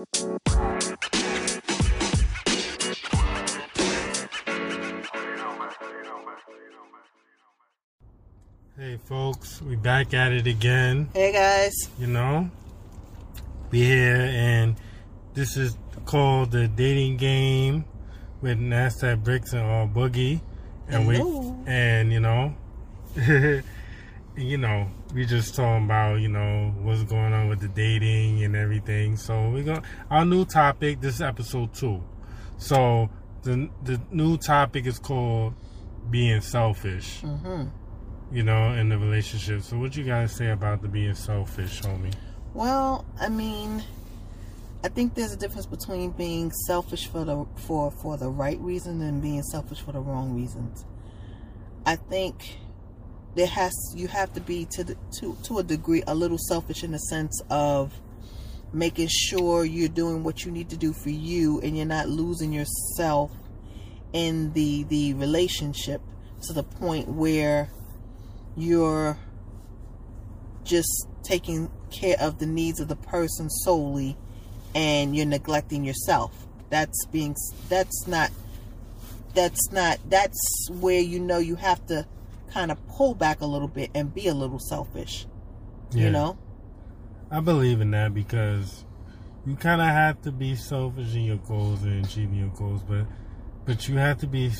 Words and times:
Hey 0.00 0.06
folks, 9.04 9.60
we 9.60 9.76
back 9.76 10.14
at 10.14 10.32
it 10.32 10.46
again. 10.46 11.10
Hey 11.12 11.32
guys. 11.32 11.74
You 11.98 12.06
know, 12.06 12.50
we 13.70 13.80
here 13.80 14.16
and 14.16 14.76
this 15.34 15.58
is 15.58 15.76
called 16.06 16.52
the 16.52 16.66
dating 16.66 17.18
game 17.18 17.84
with 18.40 18.58
Nazdaq 18.58 19.22
Brixx 19.22 19.52
and 19.52 19.60
All 19.60 19.86
Boogie, 19.86 20.40
and 20.88 21.04
Hello. 21.04 21.50
we 21.64 21.70
and 21.70 22.10
you 22.10 22.20
know, 22.20 22.54
you 24.36 24.58
know, 24.58 24.88
we 25.14 25.26
just 25.26 25.54
talking 25.54 25.84
about 25.84 26.20
you 26.20 26.28
know 26.28 26.72
what's 26.78 27.02
going 27.04 27.32
on 27.32 27.48
with 27.48 27.60
the 27.60 27.68
dating 27.68 28.44
and 28.44 28.56
everything. 28.56 29.16
So 29.16 29.50
we 29.50 29.62
go 29.62 29.82
our 30.10 30.24
new 30.24 30.44
topic. 30.44 31.00
This 31.00 31.16
is 31.16 31.22
episode 31.22 31.74
two. 31.74 32.02
So 32.58 33.10
the 33.42 33.68
the 33.82 34.00
new 34.10 34.36
topic 34.36 34.86
is 34.86 34.98
called 34.98 35.54
being 36.10 36.40
selfish. 36.40 37.20
hmm 37.20 37.64
You 38.32 38.42
know, 38.42 38.72
in 38.74 38.88
the 38.88 38.98
relationship. 38.98 39.62
So 39.62 39.78
what 39.78 39.96
you 39.96 40.04
guys 40.04 40.34
say 40.34 40.50
about 40.50 40.82
the 40.82 40.88
being 40.88 41.14
selfish, 41.14 41.82
homie? 41.82 42.14
Well, 42.54 43.04
I 43.20 43.28
mean, 43.28 43.84
I 44.82 44.88
think 44.88 45.14
there's 45.14 45.32
a 45.32 45.36
difference 45.36 45.66
between 45.66 46.10
being 46.12 46.50
selfish 46.66 47.06
for 47.08 47.24
the 47.24 47.46
for 47.56 47.90
for 47.90 48.16
the 48.16 48.28
right 48.28 48.58
reason 48.60 49.02
and 49.02 49.20
being 49.20 49.42
selfish 49.42 49.80
for 49.80 49.92
the 49.92 50.00
wrong 50.00 50.34
reasons. 50.34 50.84
I 51.84 51.96
think 51.96 52.58
there 53.34 53.46
has 53.46 53.72
you 53.94 54.08
have 54.08 54.32
to 54.32 54.40
be 54.40 54.66
to 54.72 54.84
the, 54.84 54.96
to 55.18 55.36
to 55.44 55.58
a 55.58 55.62
degree 55.62 56.02
a 56.06 56.14
little 56.14 56.38
selfish 56.38 56.82
in 56.82 56.92
the 56.92 56.98
sense 56.98 57.40
of 57.50 57.92
making 58.72 59.08
sure 59.08 59.64
you're 59.64 59.88
doing 59.88 60.22
what 60.22 60.44
you 60.44 60.50
need 60.50 60.70
to 60.70 60.76
do 60.76 60.92
for 60.92 61.10
you 61.10 61.60
and 61.60 61.76
you're 61.76 61.86
not 61.86 62.08
losing 62.08 62.52
yourself 62.52 63.30
in 64.12 64.52
the 64.52 64.84
the 64.84 65.14
relationship 65.14 66.00
to 66.42 66.52
the 66.52 66.62
point 66.62 67.08
where 67.08 67.68
you're 68.56 69.18
just 70.64 71.08
taking 71.22 71.70
care 71.90 72.16
of 72.20 72.38
the 72.38 72.46
needs 72.46 72.80
of 72.80 72.88
the 72.88 72.96
person 72.96 73.48
solely 73.50 74.16
and 74.74 75.16
you're 75.16 75.26
neglecting 75.26 75.84
yourself. 75.84 76.46
That's 76.68 77.06
being 77.06 77.34
that's 77.68 78.06
not 78.06 78.30
that's 79.34 79.70
not 79.72 79.98
that's 80.08 80.68
where 80.70 81.00
you 81.00 81.20
know 81.20 81.38
you 81.38 81.56
have 81.56 81.84
to 81.86 82.06
kind 82.50 82.70
of 82.70 82.86
pull 82.88 83.14
back 83.14 83.40
a 83.40 83.46
little 83.46 83.68
bit 83.68 83.90
and 83.94 84.12
be 84.14 84.26
a 84.28 84.34
little 84.34 84.58
selfish 84.58 85.26
you 85.92 86.10
know 86.10 86.36
I 87.30 87.40
believe 87.40 87.80
in 87.80 87.90
that 87.92 88.12
because 88.12 88.84
you 89.46 89.54
kind 89.56 89.80
of 89.80 89.86
have 89.88 90.20
to 90.22 90.32
be 90.32 90.54
selfish 90.56 91.14
in 91.14 91.22
your 91.22 91.36
goals 91.38 91.82
and 91.84 92.04
achieving 92.04 92.34
your 92.34 92.48
goals, 92.48 92.82
but 92.82 93.06
but 93.64 93.88
you 93.88 93.96
have 93.98 94.18
to 94.18 94.26
be 94.26 94.50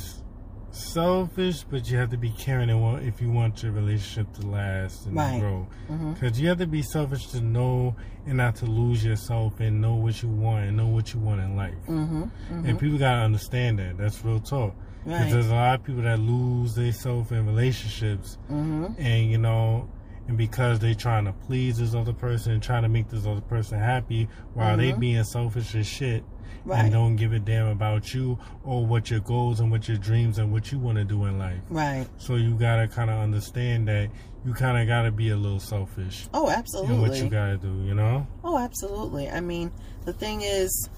selfish, 0.70 1.64
but 1.64 1.90
you 1.90 1.98
have 1.98 2.10
to 2.10 2.16
be 2.16 2.30
caring 2.30 2.70
and 2.70 2.80
want, 2.80 3.04
if 3.04 3.20
you 3.20 3.30
want 3.30 3.62
your 3.62 3.72
relationship 3.72 4.32
to 4.34 4.46
last 4.46 5.06
and 5.06 5.16
Right. 5.16 5.40
grow. 5.40 5.66
Because 6.14 6.40
you 6.40 6.48
have 6.48 6.58
to 6.58 6.66
be 6.66 6.82
selfish 6.82 7.26
to 7.28 7.40
know 7.40 7.96
and 8.26 8.36
not 8.36 8.54
to 8.56 8.66
lose 8.66 9.04
yourself 9.04 9.58
and 9.60 9.80
know 9.80 9.94
what 9.96 10.22
you 10.22 10.28
want 10.28 10.66
and 10.66 10.76
know 10.76 10.86
what 10.86 11.12
you 11.12 11.18
want 11.20 11.40
in 11.40 11.56
life. 11.56 11.74
mm-hmm, 11.88 12.24
And 12.66 12.78
people 12.78 12.98
gotta 12.98 13.22
understand 13.22 13.78
that. 13.80 13.98
That's 13.98 14.24
real 14.24 14.38
talk. 14.40 14.74
Because 15.04 15.20
Right. 15.22 15.32
there's 15.32 15.48
a 15.50 15.54
lot 15.54 15.74
of 15.80 15.84
people 15.84 16.02
that 16.02 16.18
lose 16.18 16.74
themselves 16.74 17.32
in 17.32 17.46
relationships 17.46 18.36
mm-hmm. 18.50 18.86
and 18.98 19.30
you 19.30 19.38
know 19.38 19.88
and 20.28 20.36
because 20.36 20.78
they're 20.78 20.94
trying 20.94 21.24
to 21.24 21.32
please 21.32 21.78
this 21.78 21.94
other 21.94 22.12
person 22.12 22.52
and 22.52 22.62
trying 22.62 22.82
to 22.82 22.88
make 22.88 23.08
this 23.08 23.24
other 23.26 23.40
person 23.40 23.78
happy 23.78 24.28
while 24.54 24.76
they 24.76 24.92
Mhm. 24.92 25.00
being 25.00 25.24
selfish 25.24 25.74
as 25.74 25.86
shit 25.86 26.22
Right. 26.66 26.80
and 26.84 26.92
don't 26.92 27.16
give 27.16 27.32
a 27.32 27.38
damn 27.38 27.68
about 27.68 28.12
you 28.12 28.38
or 28.62 28.84
what 28.84 29.10
your 29.10 29.20
goals 29.20 29.58
and 29.60 29.70
what 29.70 29.88
your 29.88 29.96
dreams 29.96 30.38
and 30.38 30.52
what 30.52 30.70
you 30.70 30.78
want 30.78 30.98
to 30.98 31.04
do 31.04 31.24
in 31.24 31.38
life 31.38 31.62
right 31.70 32.06
so 32.18 32.34
you 32.36 32.54
gotta 32.54 32.86
kind 32.86 33.08
of 33.10 33.16
understand 33.18 33.88
that 33.88 34.10
you 34.44 34.52
kind 34.52 34.76
of 34.78 34.86
gotta 34.86 35.10
be 35.10 35.30
a 35.30 35.36
little 35.36 35.58
selfish 35.60 36.28
oh 36.34 36.48
in 36.48 36.52
absolutely 36.54 36.98
what 36.98 37.16
you 37.16 37.28
gotta 37.30 37.56
do 37.56 37.72
you 37.84 37.94
know 37.94 38.26
Oh, 38.44 38.58
absolutely. 38.58 39.28
I 39.30 39.40
mean, 39.40 39.70
the 40.04 40.12
thing 40.12 40.42
is, 40.42 40.88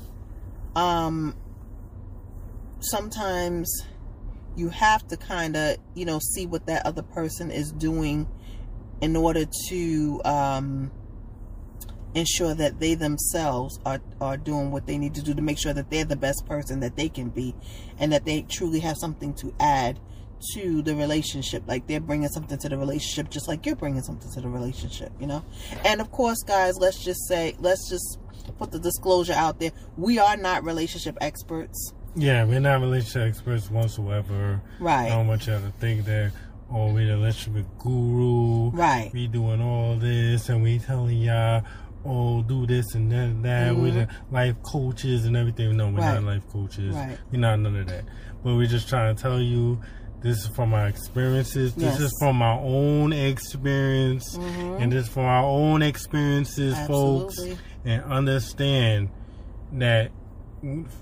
um, 0.75 1.35
sometimes 2.81 3.69
you 4.57 4.69
have 4.69 5.07
to 5.09 5.17
kind 5.17 5.57
of, 5.57 5.77
you 5.95 6.05
know, 6.05 6.19
see 6.19 6.47
what 6.47 6.67
that 6.67 6.85
other 6.87 7.03
person 7.03 7.51
is 7.51 7.73
doing 7.73 8.27
in 9.01 9.17
order 9.17 9.45
to 9.69 10.21
um, 10.25 10.91
ensure 12.15 12.55
that 12.55 12.79
they 12.79 12.95
themselves 12.95 13.81
are, 13.85 14.01
are 14.21 14.37
doing 14.37 14.71
what 14.71 14.87
they 14.87 14.99
need 14.99 15.15
to 15.15 15.23
do 15.23 15.35
to 15.35 15.43
make 15.43 15.59
sure 15.59 15.73
that 15.73 15.91
they're 15.91 16.05
the 16.05 16.17
best 16.17 16.47
person 16.47 16.81
that 16.81 16.97
they 16.97 17.09
can 17.09 17.29
be 17.29 17.55
and 17.99 18.13
that 18.13 18.25
they 18.25 18.43
truly 18.43 18.81
have 18.81 18.97
something 18.99 19.35
to 19.35 19.53
add 19.59 19.99
to 20.55 20.83
the 20.83 20.95
relationship. 20.95 21.63
Like 21.67 21.87
they're 21.87 22.01
bringing 22.01 22.29
something 22.29 22.59
to 22.59 22.69
the 22.69 22.77
relationship 22.77 23.31
just 23.31 23.49
like 23.49 23.65
you're 23.65 23.77
bringing 23.77 24.03
something 24.03 24.31
to 24.33 24.41
the 24.41 24.49
relationship 24.49 25.13
you 25.21 25.27
know? 25.27 25.45
And 25.85 26.01
of 26.01 26.11
course 26.11 26.43
guys 26.43 26.77
let's 26.77 27.03
just 27.03 27.27
say 27.29 27.57
let's 27.59 27.89
just 27.89 28.19
put 28.59 28.73
the 28.73 28.79
disclosure 28.79 29.33
out 29.33 29.61
there. 29.61 29.73
We 29.97 30.19
are 30.19 30.37
not 30.37 30.65
relationship 30.65 31.17
experts 31.21 31.95
yeah 32.15 32.45
we're 32.45 32.61
not 32.61 32.81
relationship 32.81 33.29
experts 33.29 33.71
whatsoever. 33.71 34.61
I 34.81 34.83
right. 34.83 35.09
Don't 35.09 35.27
want 35.27 35.47
y'all 35.47 35.61
to 35.61 35.71
think 35.81 36.05
that 36.07 36.33
oh 36.71 36.93
we're 36.93 37.07
the 37.07 37.15
relationship 37.15 37.67
guru. 37.79 38.71
Right. 38.71 39.11
We 39.13 39.27
doing 39.29 39.61
all 39.63 39.97
this 39.97 40.49
and 40.49 40.63
we 40.63 40.79
telling 40.79 41.19
y'all 41.19 41.63
oh 42.05 42.43
do 42.43 42.67
this 42.67 42.95
and 42.95 43.11
that 43.13 43.17
and 43.17 43.45
that. 43.45 43.75
We're 43.77 43.93
the 43.93 44.09
life 44.31 44.57
coaches 44.63 45.25
and 45.25 45.37
everything. 45.37 45.77
No 45.77 45.87
we're 45.87 46.01
not 46.01 46.17
Mm-hmm. 46.19 46.27
Life 46.27 46.49
coaches. 46.53 46.95
Right. 46.95 47.19
we're 47.31 47.39
not 47.41 47.59
none 47.61 47.77
of 47.77 47.87
that. 47.87 48.05
But 48.43 48.57
we're 48.57 48.67
just 48.67 48.89
trying 48.89 49.15
to 49.15 49.23
tell 49.23 49.41
you 49.41 49.81
this 50.21 50.39
is 50.39 50.49
from 50.55 50.73
our 50.75 50.87
experiences. 50.89 51.75
This 51.75 51.99
Yes. 51.99 52.01
is 52.01 52.17
from 52.21 52.43
our 52.43 52.61
own 52.61 53.13
experience. 53.13 54.37
And 54.37 54.93
this 54.93 55.07
is 55.07 55.13
from 55.13 55.25
our 55.25 55.45
own 55.45 55.83
experiences 55.83 56.75
folks. 56.87 57.35
Absolutely. 57.39 57.59
and 57.85 58.05
understand 58.05 59.09
that 59.73 60.11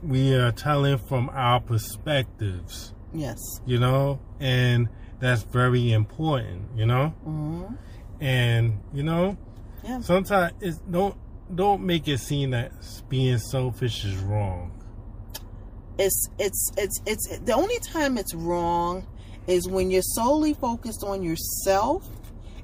we 0.02 0.34
are 0.34 0.52
telling 0.52 0.98
from 0.98 1.30
our 1.32 1.60
perspectives 1.60 2.94
yes. 3.12 3.38
you 3.66 3.78
know 3.78 4.18
and 4.38 4.88
that's 5.18 5.42
very 5.42 5.92
important 5.92 6.62
you 6.76 6.86
know? 6.86 7.08
Hmm 7.24 7.74
and 8.20 8.78
you 8.92 9.02
know 9.02 9.36
yeah. 9.82 10.00
sometimes 10.00 10.52
it's 10.60 10.78
don't 10.78 11.16
don't 11.54 11.82
make 11.82 12.06
it 12.06 12.18
seem 12.18 12.50
that 12.50 12.72
being 13.08 13.38
selfish 13.38 14.04
is 14.04 14.16
wrong. 14.18 14.72
It's 15.98 16.28
it's 16.38 16.70
it's 16.76 17.00
it's 17.06 17.38
the 17.38 17.54
only 17.54 17.78
time 17.80 18.18
it's 18.18 18.34
wrong 18.34 19.06
is 19.46 19.68
when 19.68 19.90
you're 19.90 20.02
solely 20.02 20.54
focused 20.54 21.02
on 21.02 21.22
yourself 21.22 22.08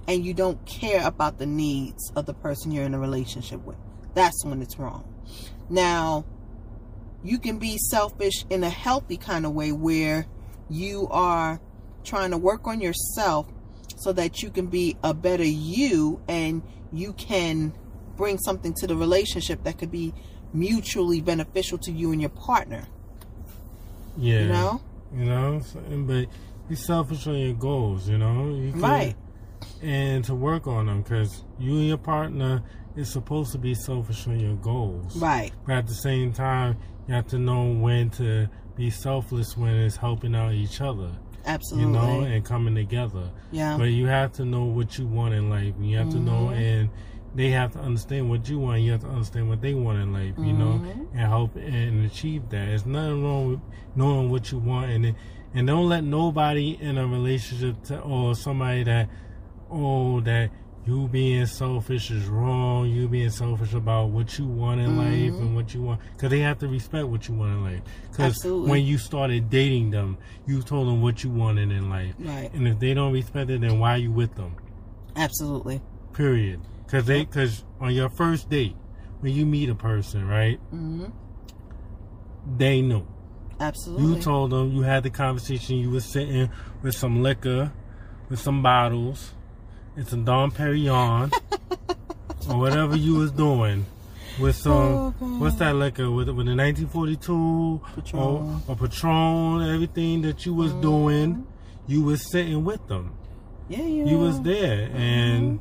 and 0.07 0.25
you 0.25 0.35
don't 0.35 0.65
care 0.67 1.05
about 1.07 1.39
the 1.39 1.47
needs 1.47 2.13
of 2.15 2.27
the 2.27 2.35
person 2.35 2.71
you're 2.71 2.85
in 2.85 2.95
a 2.95 2.99
relationship 2.99 3.65
with. 3.65 3.77
That's 4.15 4.45
when 4.45 4.63
it's 4.63 4.79
wrong. 4.79 5.05
Now 5.69 6.25
you 7.27 7.39
can 7.39 7.59
be 7.59 7.77
selfish 7.77 8.45
in 8.51 8.63
a 8.63 8.71
healthy 8.71 9.17
kind 9.17 9.45
of 9.45 9.53
way 9.53 9.73
where 9.73 10.27
you 10.71 11.09
are 11.11 11.61
trying 12.05 12.31
to 12.31 12.39
work 12.39 12.67
on 12.67 12.81
yourself 12.81 13.47
so 13.97 14.13
that 14.13 14.43
you 14.43 14.51
can 14.51 14.67
be 14.67 14.97
a 15.03 15.13
better 15.13 15.45
you 15.45 16.21
and 16.29 16.63
you 16.93 17.13
can 17.15 17.73
bring 18.17 18.39
something 18.39 18.73
to 18.75 18.87
the 18.87 18.97
relationship 18.97 19.63
that 19.65 19.77
could 19.79 19.91
be 19.91 20.15
mutually 20.53 21.21
beneficial 21.21 21.79
to 21.79 21.91
you 21.91 22.13
and 22.13 22.21
your 22.21 22.31
partner. 22.31 22.87
Yeah. 24.17 24.41
You 24.41 24.49
know? 24.49 24.81
You 25.15 25.25
know? 25.25 25.61
But 26.07 26.27
be 26.69 26.77
selfish 26.77 27.27
on 27.27 27.37
your 27.37 27.55
goals 27.55 28.09
you 28.09 28.19
know? 28.19 28.49
You 28.55 28.73
can, 28.73 28.81
Right. 28.81 29.17
and 29.83 30.25
to 30.25 30.35
work 30.35 30.67
on 30.67 30.87
them 30.87 31.03
because 31.03 31.45
you 31.59 31.77
and 31.77 31.89
your 31.89 31.99
partner 31.99 32.63
is 32.97 33.09
supposed 33.11 33.53
to 33.53 33.59
be 33.59 33.75
selfish 33.75 34.27
on 34.27 34.41
your 34.41 34.57
goals 34.57 35.17
right 35.17 35.53
but 35.67 35.75
at 35.77 35.87
the 35.87 35.95
same 35.95 36.33
time 36.33 36.77
you 37.07 37.15
have 37.15 37.27
to 37.27 37.39
know 37.39 37.71
when 37.73 38.11
to 38.11 38.49
be 38.77 38.91
selfless 38.91 39.57
when 39.57 39.75
it's 39.75 39.97
helping 39.97 40.35
out 40.35 40.53
each 40.53 40.81
other 40.81 41.11
absolutely 41.47 41.87
you 41.87 41.99
know 41.99 42.21
and 42.23 42.45
coming 42.45 42.75
together 42.75 43.31
yeah 43.53 43.77
But 43.77 43.85
you 43.91 44.07
have 44.07 44.33
to 44.35 44.45
know 44.45 44.65
what 44.65 44.99
you 44.99 45.07
want 45.07 45.35
in 45.35 45.49
life. 45.49 45.75
You 45.81 45.97
have 45.99 46.11
to 46.11 46.19
know, 46.19 46.49
Mm-hmm. 46.51 46.55
and 46.55 46.89
they 47.37 47.51
have 47.51 47.73
to 47.75 47.79
understand 47.79 48.29
what 48.31 48.49
you 48.49 48.59
want. 48.59 48.81
You 48.81 48.93
have 48.93 49.03
to 49.03 49.09
understand 49.09 49.49
what 49.49 49.61
they 49.61 49.75
want 49.75 49.99
in 49.99 50.13
life. 50.13 50.35
You 50.39 50.53
know, 50.55 50.81
Mhm. 50.83 51.07
and 51.13 51.21
help 51.21 51.55
and 51.57 52.05
achieve 52.07 52.49
that. 52.51 52.67
There's 52.67 52.85
nothing 52.87 53.23
wrong 53.23 53.49
with 53.51 53.61
knowing 53.95 54.31
what 54.31 54.51
you 54.51 54.59
want, 54.59 54.91
and 54.91 55.15
and 55.55 55.67
don't 55.67 55.89
let 55.89 56.03
nobody 56.03 56.77
in 56.81 56.99
a 56.99 57.07
relationship 57.07 57.81
to, 57.85 58.01
or 58.01 58.35
somebody 58.35 58.83
that 58.85 59.09
oh 59.71 60.21
that 60.23 60.51
you 60.87 61.09
being 61.09 61.47
selfish 61.47 62.11
is 62.11 62.27
wrong. 62.27 62.89
You 62.89 63.09
being 63.09 63.31
selfish 63.31 63.75
about 63.75 64.11
what 64.11 64.39
you 64.39 64.47
want 64.47 64.81
in 64.81 64.97
life 64.97 65.07
Mm-hmm. 65.07 65.43
and 65.43 65.57
what 65.57 65.75
you 65.75 65.83
want, 65.83 66.01
because 66.13 66.31
they 66.31 66.39
have 66.41 66.59
to 66.61 66.69
respect 66.69 67.07
what 67.09 67.27
you 67.29 67.35
want 67.35 67.53
in 67.53 67.65
life. 67.65 67.83
Because 68.11 68.45
when 68.45 68.85
you 68.85 68.99
started 68.99 69.51
dating 69.51 69.91
them, 69.91 70.19
you 70.47 70.63
told 70.63 70.87
them 70.89 71.03
what 71.03 71.25
you 71.25 71.31
wanted 71.31 71.71
in 71.73 71.91
life. 71.91 72.15
Right. 72.19 72.51
And 72.53 72.69
if 72.69 72.79
they 72.79 72.95
don't 72.95 73.13
respect 73.13 73.51
it, 73.51 73.61
then 73.63 73.79
why 73.79 73.95
are 73.95 73.99
you 73.99 74.13
with 74.13 74.35
them? 74.37 74.57
absolutely 75.17 75.81
Period. 76.13 76.61
Because 76.85 77.07
they, 77.07 77.25
because 77.25 77.65
on 77.81 77.93
your 77.95 78.09
first 78.11 78.49
date, 78.49 78.77
when 79.21 79.33
you 79.33 79.45
meet 79.47 79.69
a 79.69 79.75
person, 79.75 80.27
right? 80.29 80.61
Mm-hmm. 80.73 81.07
They 82.57 82.81
know. 82.83 83.07
Absolutely. 83.59 84.07
You 84.07 84.21
told 84.23 84.51
them 84.51 84.73
you 84.73 84.83
had 84.83 85.03
the 85.03 85.11
conversation. 85.11 85.77
You 85.77 85.91
were 85.91 86.01
sitting 86.01 86.51
with 86.83 86.95
some 86.95 87.23
liquor, 87.23 87.73
with 88.29 88.39
some 88.39 88.63
bottles, 88.63 89.33
and 89.97 90.07
some 90.07 90.25
Dom 90.25 90.51
Perignon, 90.51 91.33
or 92.51 92.59
whatever 92.59 92.97
you 92.97 93.15
was 93.15 93.31
doing. 93.33 93.87
With 94.39 94.55
some, 94.57 94.73
Oh, 94.73 95.11
what's 95.39 95.57
that 95.57 95.75
liquor? 95.75 96.11
With 96.11 96.29
with 96.29 96.45
the 96.47 96.55
1942 96.55 97.81
Patron. 97.95 98.23
or, 98.23 98.61
or 98.69 98.77
Patron, 98.77 99.63
everything 99.75 100.21
that 100.23 100.45
you 100.45 100.53
was 100.53 100.73
doing, 100.75 101.47
you 101.87 102.03
was 102.03 102.31
sitting 102.31 102.63
with 102.65 102.87
them. 102.89 103.15
yeah, 103.69 103.83
you, 103.83 104.07
You 104.07 104.19
was 104.19 104.41
there, 104.43 104.91
and 104.95 105.59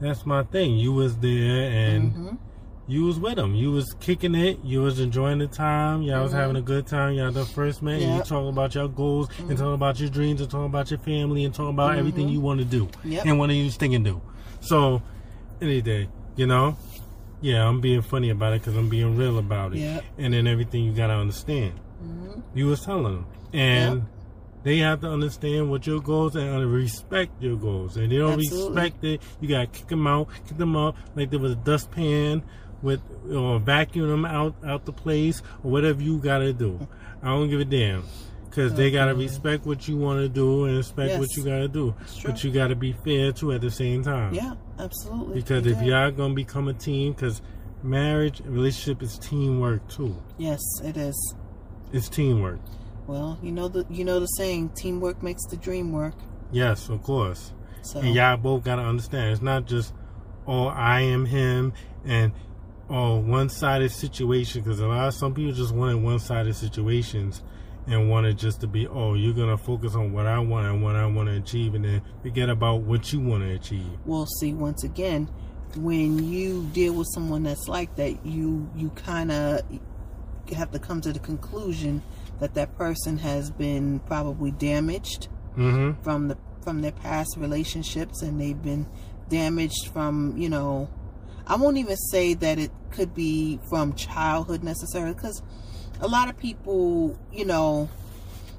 that's 0.00 0.24
my 0.24 0.42
thing. 0.44 0.76
You 0.78 0.92
was 0.94 1.18
there, 1.18 1.70
and 1.70 2.14
Mhm. 2.14 2.38
You 2.88 3.04
was 3.04 3.18
with 3.18 3.36
them. 3.36 3.54
You 3.54 3.70
was 3.72 3.94
kicking 4.00 4.34
it. 4.34 4.58
You 4.64 4.82
was 4.82 4.98
enjoying 5.00 5.38
the 5.38 5.46
time. 5.46 6.02
Y'all 6.02 6.22
was 6.22 6.32
having 6.32 6.56
a 6.56 6.60
good 6.62 6.86
time. 6.86 7.14
Y'all 7.14 7.30
the 7.30 7.44
first 7.44 7.80
man. 7.82 7.94
And 7.94 8.02
you 8.02 8.08
Mm-hmm. 8.08 8.16
Yep. 8.18 8.26
talking 8.26 8.48
about 8.48 8.74
your 8.74 8.88
goals 8.88 9.28
and 9.38 9.56
talking 9.56 9.74
about 9.74 10.00
your 10.00 10.10
dreams 10.10 10.40
and 10.40 10.50
talking 10.50 10.66
about 10.66 10.90
your 10.90 10.98
family 11.00 11.44
and 11.44 11.54
talking 11.54 11.70
about 11.74 11.96
everything 11.96 12.28
you 12.28 12.40
want 12.40 12.58
to 12.60 12.64
do 12.64 12.86
Mm-hmm. 12.86 13.12
Yep. 13.12 13.26
and 13.26 13.38
what 13.38 13.50
you 13.50 13.70
thinking 13.70 14.02
do. 14.02 14.20
So, 14.60 15.02
any 15.60 15.80
day, 15.80 16.08
you 16.36 16.46
know, 16.46 16.76
yeah, 17.40 17.66
I'm 17.66 17.80
being 17.80 18.02
funny 18.02 18.30
about 18.30 18.52
it 18.54 18.60
because 18.62 18.76
I'm 18.76 18.88
being 18.88 19.16
real 19.16 19.38
about 19.38 19.74
it. 19.74 19.78
Yep. 19.78 20.04
And 20.18 20.34
then 20.34 20.46
everything 20.46 20.84
you 20.84 20.92
gotta 20.92 21.14
understand. 21.14 21.74
Mhm. 22.04 22.42
You 22.54 22.66
was 22.66 22.80
telling 22.84 23.04
them, 23.04 23.26
and 23.52 23.94
Yep. 23.94 24.02
they 24.64 24.78
have 24.78 25.00
to 25.02 25.08
understand 25.08 25.70
what 25.70 25.86
your 25.86 26.00
goals 26.00 26.34
and 26.36 26.72
respect 26.72 27.40
your 27.42 27.56
goals. 27.56 27.96
And 27.96 28.10
they 28.12 28.16
don't 28.18 28.34
Absolutely. 28.34 28.80
respect 28.82 29.04
it. 29.04 29.22
You 29.40 29.48
gotta 29.48 29.66
kick 29.66 29.88
them 29.88 30.06
out, 30.06 30.28
kick 30.48 30.56
them 30.58 30.76
up 30.76 30.96
like 31.16 31.30
there 31.30 31.38
was 31.40 31.52
a 31.52 31.56
dustpan 31.56 32.42
with 32.82 33.00
or 33.32 33.58
vacuum 33.58 34.08
them 34.08 34.24
out 34.24 34.54
out 34.66 34.84
the 34.84 34.92
place 34.92 35.42
or 35.62 35.70
whatever 35.70 36.02
you 36.02 36.18
gotta 36.18 36.52
do. 36.52 36.86
I 37.22 37.26
don't 37.28 37.48
give 37.48 37.60
a 37.60 37.64
damn. 37.64 38.04
Cause 38.50 38.74
they 38.74 38.90
gotta 38.90 39.14
respect 39.14 39.64
what 39.64 39.88
you 39.88 39.96
want 39.96 40.20
to 40.20 40.28
do 40.28 40.66
and 40.66 40.76
respect 40.76 41.18
what 41.18 41.34
you 41.36 41.42
gotta 41.42 41.68
do, 41.68 41.94
but 42.22 42.44
you 42.44 42.50
gotta 42.50 42.74
be 42.76 42.92
fair 42.92 43.32
too 43.32 43.52
at 43.52 43.62
the 43.62 43.70
same 43.70 44.02
time. 44.04 44.34
Yeah, 44.34 44.54
absolutely. 44.78 45.36
Because 45.36 45.64
You 45.64 45.72
if 45.72 45.82
y'all 45.82 46.10
gonna 46.10 46.34
become 46.34 46.68
a 46.68 46.74
team, 46.74 47.14
because 47.14 47.40
marriage, 47.82 48.40
and 48.40 48.50
relationship 48.50 49.02
is 49.02 49.18
teamwork 49.18 49.88
too. 49.88 50.14
yes, 50.36 50.60
it 50.84 50.98
is. 50.98 51.34
It's 51.94 52.10
teamwork. 52.10 52.60
Well, 53.06 53.38
you 53.42 53.52
know 53.52 53.68
the 53.68 53.86
you 53.88 54.04
know 54.04 54.20
the 54.20 54.26
saying, 54.26 54.70
teamwork 54.70 55.22
makes 55.22 55.46
the 55.46 55.56
dream 55.56 55.90
work. 55.90 56.14
Yes, 56.50 56.90
of 56.90 57.02
course. 57.02 57.54
So 57.80 58.00
And 58.00 58.14
y'all 58.14 58.36
both 58.36 58.64
gotta 58.64 58.82
understand. 58.82 59.32
It's 59.32 59.40
not 59.40 59.64
just 59.64 59.94
oh 60.46 60.66
I 60.66 61.00
am 61.00 61.24
him 61.24 61.72
and 62.04 62.32
oh 62.90 63.16
one 63.18 63.48
sided 63.48 63.90
situation 63.90 64.62
because 64.62 64.80
a 64.80 64.86
lot 64.86 65.08
of 65.08 65.14
some 65.14 65.32
people 65.34 65.52
just 65.52 65.74
want 65.74 66.00
one 66.02 66.18
sided 66.18 66.54
situations 66.54 67.42
and 67.86 68.08
want 68.08 68.26
it 68.26 68.34
just 68.34 68.60
to 68.60 68.66
be 68.66 68.86
oh 68.88 69.14
you're 69.14 69.34
gonna 69.34 69.56
focus 69.58 69.94
on 69.94 70.12
what 70.12 70.26
I 70.26 70.38
want 70.38 70.66
and 70.66 70.82
what 70.82 70.94
I 70.96 71.06
want 71.06 71.28
to 71.28 71.36
achieve 71.36 71.74
and 71.74 71.84
then 71.84 72.02
forget 72.22 72.48
about 72.48 72.82
what 72.82 73.12
you 73.12 73.20
want 73.20 73.42
to 73.44 73.50
achieve. 73.52 73.86
we'll 74.04 74.26
see 74.40 74.52
once 74.52 74.84
again 74.84 75.28
when 75.76 76.28
you 76.28 76.64
deal 76.72 76.92
with 76.92 77.08
someone 77.14 77.42
that's 77.44 77.66
like 77.68 77.96
that 77.96 78.24
you 78.26 78.68
you 78.76 78.90
kind 78.90 79.32
of 79.32 79.62
have 80.54 80.70
to 80.72 80.78
come 80.78 81.00
to 81.00 81.12
the 81.12 81.18
conclusion 81.18 82.02
that 82.40 82.54
that 82.54 82.76
person 82.76 83.16
has 83.18 83.50
been 83.50 84.00
probably 84.00 84.50
damaged 84.50 85.28
Mm-hmm. 85.56 86.02
from 86.02 86.28
the 86.28 86.38
from 86.62 86.80
their 86.80 86.92
past 86.92 87.34
relationships 87.36 88.22
and 88.22 88.40
they've 88.40 88.62
been 88.62 88.86
damaged 89.28 89.88
from 89.92 90.34
you 90.38 90.48
know 90.48 90.88
i 91.52 91.56
won't 91.56 91.76
even 91.76 91.96
say 91.96 92.34
that 92.34 92.58
it 92.58 92.70
could 92.90 93.14
be 93.14 93.58
from 93.68 93.94
childhood 93.94 94.62
necessarily 94.62 95.14
because 95.14 95.42
a 96.00 96.08
lot 96.08 96.28
of 96.28 96.36
people 96.38 97.18
you 97.32 97.44
know 97.44 97.88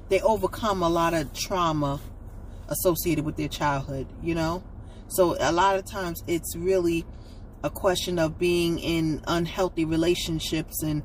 they 0.08 0.20
overcome 0.20 0.82
a 0.82 0.88
lot 0.88 1.14
of 1.14 1.32
trauma 1.32 2.00
associated 2.68 3.24
with 3.24 3.36
their 3.36 3.48
childhood 3.48 4.06
you 4.22 4.34
know? 4.34 4.62
So 5.08 5.36
a 5.38 5.52
lot 5.52 5.76
of 5.76 5.84
times 5.84 6.22
it's 6.26 6.56
really 6.56 7.04
a 7.62 7.70
question 7.70 8.18
of 8.18 8.38
being 8.38 8.78
in 8.78 9.22
unhealthy 9.26 9.84
relationships 9.84 10.82
and 10.82 11.02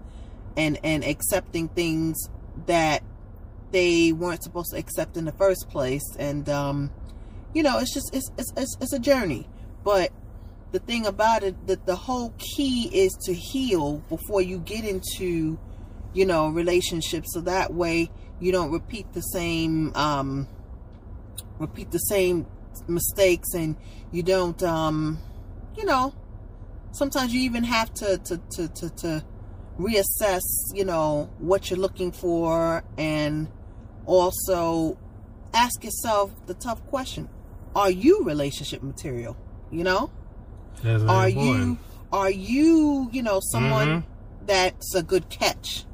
and 0.57 0.79
and 0.83 1.03
accepting 1.03 1.69
things 1.69 2.17
that 2.65 3.03
they 3.71 4.11
weren't 4.11 4.43
supposed 4.43 4.71
to 4.71 4.77
accept 4.77 5.15
in 5.15 5.25
the 5.25 5.31
first 5.33 5.69
place. 5.69 6.03
And 6.17 6.49
um 6.49 6.91
you 7.53 7.63
know 7.63 7.77
it's 7.79 7.93
just 7.93 8.13
it's 8.15 8.31
it's 8.37 8.51
it's, 8.57 8.77
it's 8.81 8.93
a 8.93 8.99
journey. 8.99 9.47
But 9.83 10.11
the 10.71 10.79
thing 10.79 11.05
about 11.05 11.43
it 11.43 11.67
that 11.67 11.85
the 11.85 11.95
whole 11.95 12.33
key 12.37 12.89
is 12.93 13.13
to 13.25 13.33
heal 13.33 13.97
before 14.09 14.41
you 14.41 14.59
get 14.59 14.85
into 14.85 15.57
you 16.13 16.25
know 16.25 16.49
relationships 16.49 17.33
so 17.33 17.41
that 17.41 17.73
way 17.73 18.09
you 18.39 18.51
don't 18.51 18.71
repeat 18.71 19.11
the 19.13 19.21
same 19.21 19.91
um 19.95 20.47
repeat 21.59 21.91
the 21.91 21.99
same 21.99 22.45
mistakes 22.87 23.53
and 23.53 23.75
you 24.11 24.23
don't 24.23 24.63
um 24.63 25.19
you 25.77 25.85
know 25.85 26.13
sometimes 26.91 27.33
you 27.33 27.41
even 27.41 27.63
have 27.63 27.93
to 27.93 28.17
to 28.19 28.37
to 28.51 28.67
to, 28.69 28.89
to 28.91 29.25
reassess 29.79 30.41
you 30.73 30.85
know 30.85 31.29
what 31.39 31.69
you're 31.69 31.79
looking 31.79 32.11
for 32.11 32.83
and 32.97 33.47
also 34.05 34.97
ask 35.53 35.83
yourself 35.83 36.31
the 36.47 36.53
tough 36.53 36.85
question. 36.87 37.29
Are 37.75 37.91
you 37.91 38.23
relationship 38.23 38.81
material? 38.81 39.37
You 39.71 39.83
know 39.83 40.11
are 40.85 41.29
you 41.29 41.77
are 42.11 42.29
you 42.29 43.09
you 43.11 43.21
know 43.21 43.39
someone 43.41 43.87
Mhm. 43.87 44.03
that's 44.45 44.95
a 44.95 45.03
good 45.03 45.29
catch 45.29 45.85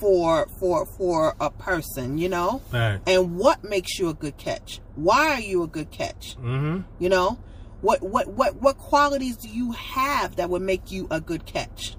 for 0.00 0.46
for 0.60 0.86
for 0.86 1.34
a 1.40 1.50
person 1.50 2.18
you 2.18 2.28
know? 2.28 2.60
Fact. 2.70 3.08
and 3.08 3.36
what 3.36 3.64
makes 3.64 3.98
you 3.98 4.08
a 4.08 4.14
good 4.14 4.36
catch? 4.36 4.80
Why 4.94 5.32
are 5.34 5.40
you 5.40 5.62
a 5.62 5.66
good 5.66 5.90
catch? 5.90 6.36
Mm-hmm. 6.36 6.82
you 6.98 7.08
know? 7.08 7.38
What 7.80 8.02
what 8.02 8.28
what 8.28 8.56
what 8.62 8.78
qualities 8.78 9.36
do 9.36 9.48
you 9.48 9.72
have 9.72 10.36
that 10.36 10.50
would 10.50 10.62
make 10.62 10.90
you 10.90 11.06
a 11.10 11.20
good 11.20 11.46
catch? 11.46 11.96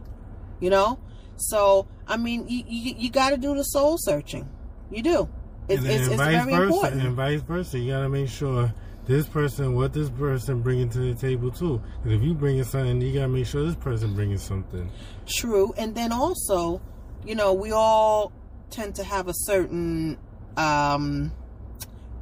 You 0.59 0.69
know? 0.69 1.00
So 1.38 1.88
i 2.07 2.18
mean 2.18 2.47
you 2.47 2.63
you, 2.68 2.95
you 2.97 3.09
got 3.12 3.30
to 3.31 3.38
do 3.38 3.53
the 3.56 3.63
soul 3.63 3.97
searching. 3.97 4.47
You 4.91 5.03
do. 5.03 5.30
It's, 5.68 5.83
and, 5.83 5.91
it's, 5.91 6.03
and 6.06 6.13
it's 6.13 6.21
very 6.24 6.51
versa, 6.51 6.74
important. 6.74 7.01
and 7.03 7.15
vice 7.15 7.41
versa. 7.41 7.77
You 7.80 7.91
gotta 7.91 8.09
make 8.09 8.27
sure 8.30 8.74
this 9.09 9.27
person, 9.27 9.73
what 9.73 9.91
this 9.91 10.07
person 10.11 10.61
bringing 10.61 10.88
to 10.88 11.00
the 11.00 11.15
table 11.15 11.50
too. 11.50 11.81
Because 12.03 12.19
if 12.19 12.23
you 12.23 12.35
bringing 12.35 12.63
something, 12.63 13.01
you 13.01 13.11
gotta 13.11 13.27
make 13.27 13.47
sure 13.47 13.65
this 13.65 13.75
person 13.75 14.13
bringing 14.13 14.38
something. 14.38 14.89
True. 15.25 15.73
And 15.77 15.95
then 15.95 16.11
also, 16.11 16.79
you 17.25 17.33
know, 17.33 17.51
we 17.51 17.72
all 17.72 18.31
tend 18.69 18.93
to 18.95 19.03
have 19.03 19.27
a 19.27 19.34
certain 19.34 20.19
um, 20.57 21.31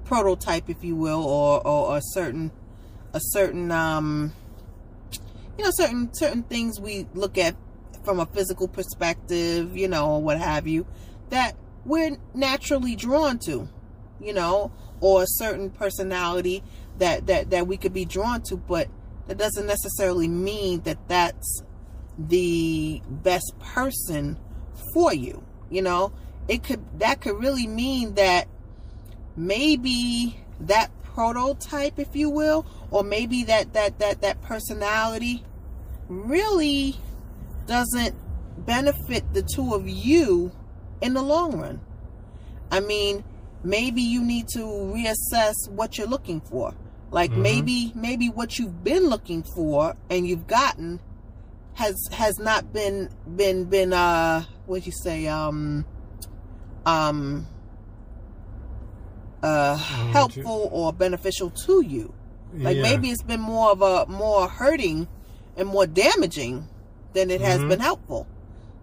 prototype, 0.06 0.70
if 0.70 0.82
you 0.82 0.96
will, 0.96 1.26
or, 1.26 1.68
or 1.68 1.98
a 1.98 2.02
certain, 2.02 2.52
a 3.14 3.20
certain, 3.22 3.70
um, 3.70 4.32
you 5.58 5.66
know, 5.66 5.72
certain 5.74 6.10
certain 6.14 6.44
things 6.44 6.80
we 6.80 7.06
look 7.14 7.38
at 7.38 7.58
from 8.06 8.22
a 8.22 8.26
physical 8.28 8.70
perspective, 8.70 9.76
you 9.76 9.90
know, 9.90 10.12
or 10.12 10.24
what 10.24 10.40
have 10.40 10.66
you, 10.66 10.88
that 11.32 11.58
we're 11.84 12.16
naturally 12.34 12.96
drawn 12.96 13.40
to, 13.40 13.68
you 14.22 14.32
know, 14.32 14.72
or 15.02 15.24
a 15.24 15.28
certain 15.28 15.70
personality 15.70 16.64
that 16.98 17.28
that 17.28 17.50
that 17.52 17.68
we 17.68 17.78
could 17.78 17.94
be 17.94 18.06
drawn 18.06 18.42
to, 18.44 18.58
but 18.58 18.88
that 19.28 19.38
doesn't 19.38 19.66
necessarily 19.66 20.28
mean 20.28 20.82
that 20.82 20.98
that's 21.08 21.62
the 22.18 23.02
best 23.08 23.54
person 23.60 24.38
for 24.94 25.14
you 25.14 25.44
you 25.70 25.82
know? 25.82 26.12
It 26.48 26.64
could 26.64 26.84
that 27.00 27.22
could 27.22 27.40
really 27.40 27.68
mean 27.68 28.16
that 28.16 28.48
maybe 29.36 30.40
that 30.62 30.92
prototype 31.04 32.00
if 32.00 32.16
you 32.16 32.30
will 32.30 32.66
or 32.90 33.04
maybe 33.04 33.44
that 33.44 33.74
that 33.74 34.00
that 34.00 34.22
that 34.22 34.42
personality 34.42 35.44
really 36.08 36.96
doesn't 37.66 38.16
benefit 38.66 39.34
the 39.34 39.44
two 39.44 39.74
of 39.74 39.88
you 39.88 40.52
in 41.02 41.14
the 41.14 41.22
long 41.22 41.60
run. 41.60 41.82
I 42.72 42.80
mean 42.80 43.24
maybe 43.68 44.02
you 44.02 44.22
need 44.24 44.48
to 44.48 44.60
reassess 44.96 45.56
what 45.70 45.98
you're 45.98 46.08
looking 46.16 46.40
for 46.42 46.74
like 47.12 47.32
Mhm. 47.32 47.42
maybe 47.50 47.92
maybe 47.96 48.28
what 48.30 48.58
you've 48.58 48.84
been 48.84 49.06
looking 49.14 49.44
for 49.56 49.96
and 50.10 50.28
you've 50.28 50.48
gotten 50.48 51.00
has 51.74 51.96
has 52.12 52.38
not 52.40 52.72
been 52.74 53.10
been 53.36 53.66
been 53.66 53.92
uh 53.94 54.44
what 54.66 54.86
you 54.86 54.92
say 54.92 55.28
um 55.28 55.86
um 56.86 57.46
uh 59.44 59.76
Mm, 59.78 60.12
helpful 60.12 60.70
or 60.72 60.92
beneficial 60.94 61.50
to 61.66 61.84
you 61.86 62.14
like 62.54 62.76
Yeah. 62.78 62.82
maybe 62.84 63.10
it's 63.12 63.22
been 63.24 63.42
more 63.42 63.72
of 63.72 63.82
a 63.82 64.06
more 64.08 64.48
hurting 64.48 65.08
and 65.58 65.68
more 65.68 65.86
damaging 65.86 66.68
than 67.14 67.30
it 67.30 67.42
has 67.42 67.60
Mhm. 67.62 67.70
been 67.70 67.80
helpful 67.80 68.26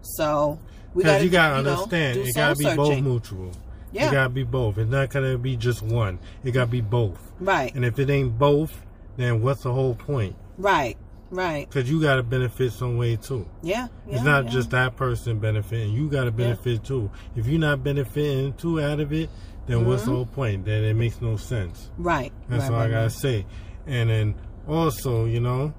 so 0.01 0.59
we 0.93 1.03
gotta 1.03 1.23
you 1.25 1.29
gotta 1.29 1.57
you 1.57 1.63
know, 1.63 1.71
understand, 1.71 2.19
it 2.19 2.35
gotta 2.35 2.55
be 2.55 2.63
soul 2.65 2.75
both 2.75 3.01
mutual. 3.01 3.51
Yeah 3.95 4.09
It 4.09 4.11
gotta 4.11 4.29
be 4.29 4.43
both. 4.43 4.77
It's 4.77 4.89
not 4.89 5.09
gonna 5.09 5.37
be 5.37 5.55
just 5.55 5.81
one. 5.81 6.19
It 6.43 6.51
gotta 6.51 6.71
be 6.71 6.81
both. 6.81 7.19
right 7.39 7.73
And 7.73 7.85
if 7.85 7.97
it 7.99 8.09
ain't 8.09 8.37
both, 8.37 8.85
then 9.17 9.41
what's 9.41 9.63
the 9.63 9.73
whole 9.73 9.95
point? 9.95 10.35
right 10.57 10.97
Right. 11.31 11.67
Because 11.67 11.89
you 11.89 12.01
got 12.01 12.15
to 12.15 12.23
benefit 12.23 12.71
some 12.71 12.97
way 12.97 13.15
too. 13.15 13.47
Yeah. 13.61 13.87
yeah 14.07 14.15
it's 14.15 14.23
not 14.23 14.45
yeah. 14.45 14.51
just 14.51 14.69
that 14.69 14.95
person 14.95 15.39
benefiting. 15.39 15.91
You 15.91 16.07
got 16.07 16.25
to 16.25 16.31
benefit 16.31 16.83
too. 16.83 17.09
If 17.35 17.47
you're 17.47 17.59
not 17.59 17.83
benefiting 17.83 18.53
too 18.53 18.79
out 18.79 18.99
of 18.99 19.11
it, 19.11 19.29
then 19.67 19.79
mm-hmm. 19.79 19.89
what's 19.89 20.03
the 20.03 20.11
whole 20.11 20.25
point? 20.25 20.65
Then 20.65 20.83
it 20.83 20.93
makes 20.93 21.21
no 21.21 21.37
sense. 21.37 21.89
Right. 21.97 22.31
That's 22.47 22.63
right, 22.63 22.71
all 22.71 22.77
right, 22.77 22.87
I 22.87 22.91
gotta 22.91 23.03
right. 23.03 23.11
say. 23.11 23.45
And 23.87 24.09
then 24.09 24.35
also, 24.67 25.25
you 25.25 25.39
know, 25.39 25.73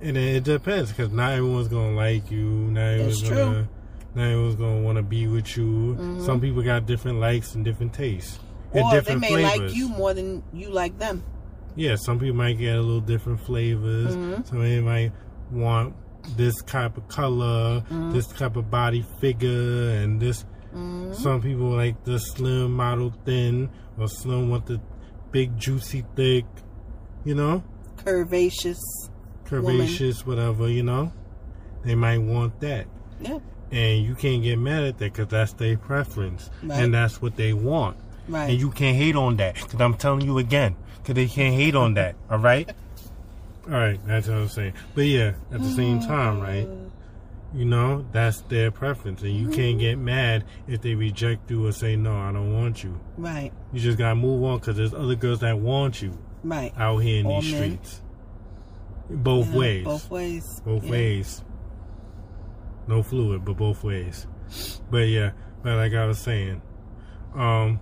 and 0.00 0.16
then 0.16 0.36
it 0.36 0.44
depends 0.44 0.90
because 0.90 1.10
not 1.10 1.32
everyone's 1.32 1.68
gonna 1.68 1.96
like 1.96 2.30
you. 2.30 2.44
Not 2.44 2.80
everyone's 2.82 3.20
That's 3.22 3.34
gonna. 3.34 3.68
Not 4.16 4.24
everyone's 4.24 4.56
gonna 4.56 4.80
want 4.80 4.96
to 4.96 5.02
be 5.02 5.26
with 5.28 5.56
you. 5.56 5.94
Mhm. 6.00 6.24
Some 6.24 6.40
people 6.40 6.62
got 6.62 6.86
different 6.86 7.20
likes 7.20 7.54
and 7.54 7.64
different 7.64 7.92
tastes. 7.92 8.40
and 8.72 8.84
Or 8.84 9.00
they 9.00 9.14
may 9.14 9.28
flavors. 9.28 9.60
like 9.60 9.76
you 9.76 9.88
more 9.88 10.12
than 10.12 10.42
you 10.52 10.70
like 10.70 10.98
them. 10.98 11.22
Yeah, 11.76 11.94
some 11.96 12.18
people 12.18 12.36
might 12.36 12.58
get 12.58 12.76
a 12.76 12.80
little 12.82 13.00
different 13.00 13.40
flavors. 13.40 14.14
Mhm. 14.16 14.46
Somebody 14.46 14.80
might 14.80 15.12
want 15.52 15.94
this 16.36 16.54
type 16.62 16.96
of 16.98 17.06
color, 17.08 17.82
Mhm. 17.88 18.12
this 18.12 18.26
type 18.26 18.56
of 18.56 18.70
body 18.70 19.04
figure, 19.20 19.90
and 19.90 20.20
this. 20.20 20.44
Mhm. 20.74 21.14
Some 21.14 21.40
people 21.40 21.68
like 21.70 22.02
the 22.04 22.18
slim, 22.18 22.72
model, 22.74 23.12
thin, 23.24 23.68
or 23.98 24.08
some 24.08 24.50
want 24.50 24.66
the 24.66 24.80
big, 25.30 25.56
juicy, 25.58 26.04
thick. 26.16 26.44
You 27.24 27.34
know, 27.34 27.62
Curvaceous. 28.04 28.80
curvaceous, 29.46 30.26
whatever. 30.26 30.68
You 30.68 30.82
know, 30.82 31.12
they 31.84 31.94
might 31.94 32.18
want 32.18 32.60
that, 32.60 32.86
Yeah. 33.20 33.38
And 33.70 34.04
you 34.04 34.14
can't 34.14 34.42
get 34.42 34.58
mad 34.58 34.84
at 34.84 34.98
that 34.98 35.12
because 35.12 35.28
that's 35.28 35.52
their 35.54 35.76
preference, 35.76 36.50
Right. 36.62 36.82
and 36.82 36.94
that's 36.94 37.20
what 37.20 37.36
they 37.36 37.52
want. 37.52 37.96
Right. 38.28 38.50
And 38.50 38.60
you 38.60 38.70
can't 38.70 38.96
hate 38.96 39.16
on 39.16 39.36
that. 39.36 39.54
Because 39.54 39.80
I'm 39.80 39.94
telling 39.94 40.22
you 40.22 40.38
again. 40.38 40.76
Because 40.98 41.14
they 41.14 41.26
can't 41.26 41.54
hate 41.54 41.74
on 41.76 41.94
that. 41.94 42.16
All 42.30 42.38
right? 42.38 42.68
All 43.66 43.72
right. 43.72 44.00
That's 44.06 44.28
what 44.28 44.36
I'm 44.38 44.48
saying. 44.48 44.74
But 44.94 45.02
yeah, 45.02 45.32
at 45.52 45.62
the 45.62 45.70
same 45.70 46.00
mm-hmm. 46.00 46.08
time, 46.08 46.40
right? 46.40 46.68
You 47.54 47.64
know, 47.64 48.04
that's 48.12 48.40
their 48.42 48.70
preference. 48.70 49.22
And 49.22 49.32
you 49.32 49.46
can't 49.46 49.56
mm-hmm. 49.56 49.78
get 49.78 49.98
mad 49.98 50.44
if 50.66 50.82
they 50.82 50.94
reject 50.94 51.50
you 51.50 51.66
or 51.66 51.72
say, 51.72 51.94
no, 51.96 52.16
I 52.16 52.32
don't 52.32 52.52
want 52.52 52.82
you. 52.82 52.98
Right. 53.16 53.52
You 53.72 53.80
just 53.80 53.98
got 53.98 54.10
to 54.10 54.14
move 54.16 54.42
on 54.44 54.58
because 54.58 54.76
there's 54.76 54.92
other 54.94 55.14
girls 55.14 55.40
that 55.40 55.58
want 55.58 56.02
you 56.02 56.18
Right. 56.42 56.72
out 56.76 56.98
here 56.98 57.20
in 57.20 57.26
Or 57.26 57.40
these 57.40 57.52
men. 57.52 57.62
streets. 57.62 58.02
Both 59.08 59.52
Yeah, 59.52 59.58
ways. 59.58 59.84
Both 59.84 60.10
ways. 60.10 60.60
Both 60.64 60.84
Yeah. 60.84 60.90
ways. 60.90 61.44
No 62.88 63.02
fluid, 63.02 63.44
but 63.44 63.56
both 63.56 63.82
ways. 63.82 64.26
But 64.90 65.08
yeah, 65.08 65.32
but 65.62 65.76
like 65.76 65.92
I 65.94 66.06
was 66.06 66.18
saying, 66.20 66.62
um, 67.34 67.80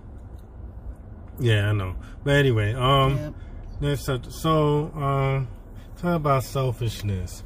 yeah, 1.39 1.69
I 1.69 1.73
know. 1.73 1.95
But 2.23 2.35
anyway, 2.37 2.73
um, 2.73 3.17
Yep. 3.17 3.33
next 3.81 4.09
up, 4.09 4.25
so 4.31 4.91
um, 4.95 5.47
talk 5.97 6.15
about 6.15 6.43
selfishness, 6.43 7.43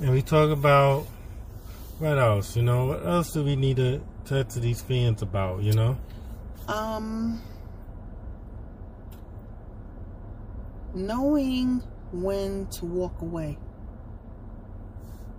and 0.00 0.10
we 0.10 0.20
talk 0.22 0.50
about 0.50 1.06
what 1.98 2.18
else? 2.18 2.56
You 2.56 2.62
know, 2.62 2.86
what 2.86 3.06
else 3.06 3.32
do 3.32 3.42
we 3.44 3.56
need 3.56 3.76
to 3.76 4.02
talk 4.24 4.48
to 4.48 4.60
these 4.60 4.82
fans 4.82 5.22
about? 5.22 5.62
You 5.62 5.72
know, 5.72 5.96
Um, 6.68 7.40
knowing 10.94 11.82
when 12.12 12.66
to 12.66 12.84
walk 12.84 13.20
away. 13.22 13.56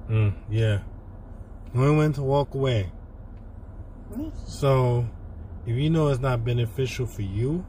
mm, 0.10 0.34
yeah, 0.50 0.80
knowing 1.74 1.98
when 1.98 2.14
to 2.14 2.22
walk 2.24 2.54
away. 2.54 2.92
So, 4.48 5.08
if 5.66 5.76
you 5.76 5.90
know 5.90 6.10
it's 6.10 6.22
not 6.22 6.46
beneficial 6.46 7.06
for 7.06 7.22
you 7.24 7.66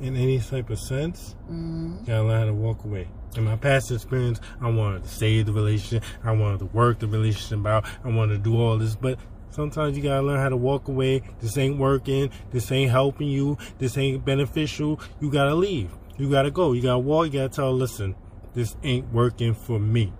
in 0.00 0.16
any 0.16 0.40
type 0.40 0.70
of 0.70 0.78
sense, 0.78 1.36
Mm, 1.50 2.00
you 2.00 2.06
gotta 2.06 2.24
learn 2.24 2.40
how 2.40 2.46
to 2.46 2.54
walk 2.54 2.84
away. 2.84 3.08
In 3.36 3.44
my 3.44 3.56
past 3.56 3.90
experience, 3.90 4.40
I 4.60 4.68
wanted 4.70 5.04
to 5.04 5.08
save 5.08 5.46
the 5.46 5.52
relationship, 5.52 6.04
I 6.24 6.32
wanted 6.32 6.58
to 6.60 6.66
work 6.66 6.98
the 6.98 7.06
relationship 7.06 7.64
out, 7.66 7.84
I 8.04 8.08
wanted 8.08 8.34
to 8.34 8.38
do 8.40 8.60
all 8.60 8.76
this, 8.76 8.96
but 8.96 9.18
sometimes 9.50 9.96
you 9.96 10.02
gotta 10.02 10.22
learn 10.26 10.40
how 10.40 10.48
to 10.48 10.56
walk 10.56 10.88
away. 10.88 11.22
This 11.40 11.56
ain't 11.56 11.78
working, 11.78 12.30
this 12.50 12.70
ain't 12.72 12.90
helping 12.90 13.28
you, 13.28 13.56
this 13.78 13.96
ain't 13.96 14.24
beneficial. 14.24 15.00
You 15.20 15.30
gotta 15.30 15.54
leave. 15.54 15.90
You 16.18 16.30
gotta 16.30 16.50
go. 16.50 16.72
You 16.72 16.82
gotta 16.82 16.98
walk, 16.98 17.26
you 17.26 17.32
gotta 17.32 17.48
tell, 17.48 17.72
listen, 17.72 18.16
this 18.54 18.76
ain't 18.82 19.12
working 19.12 19.54
for 19.54 19.78
me. 19.78 20.12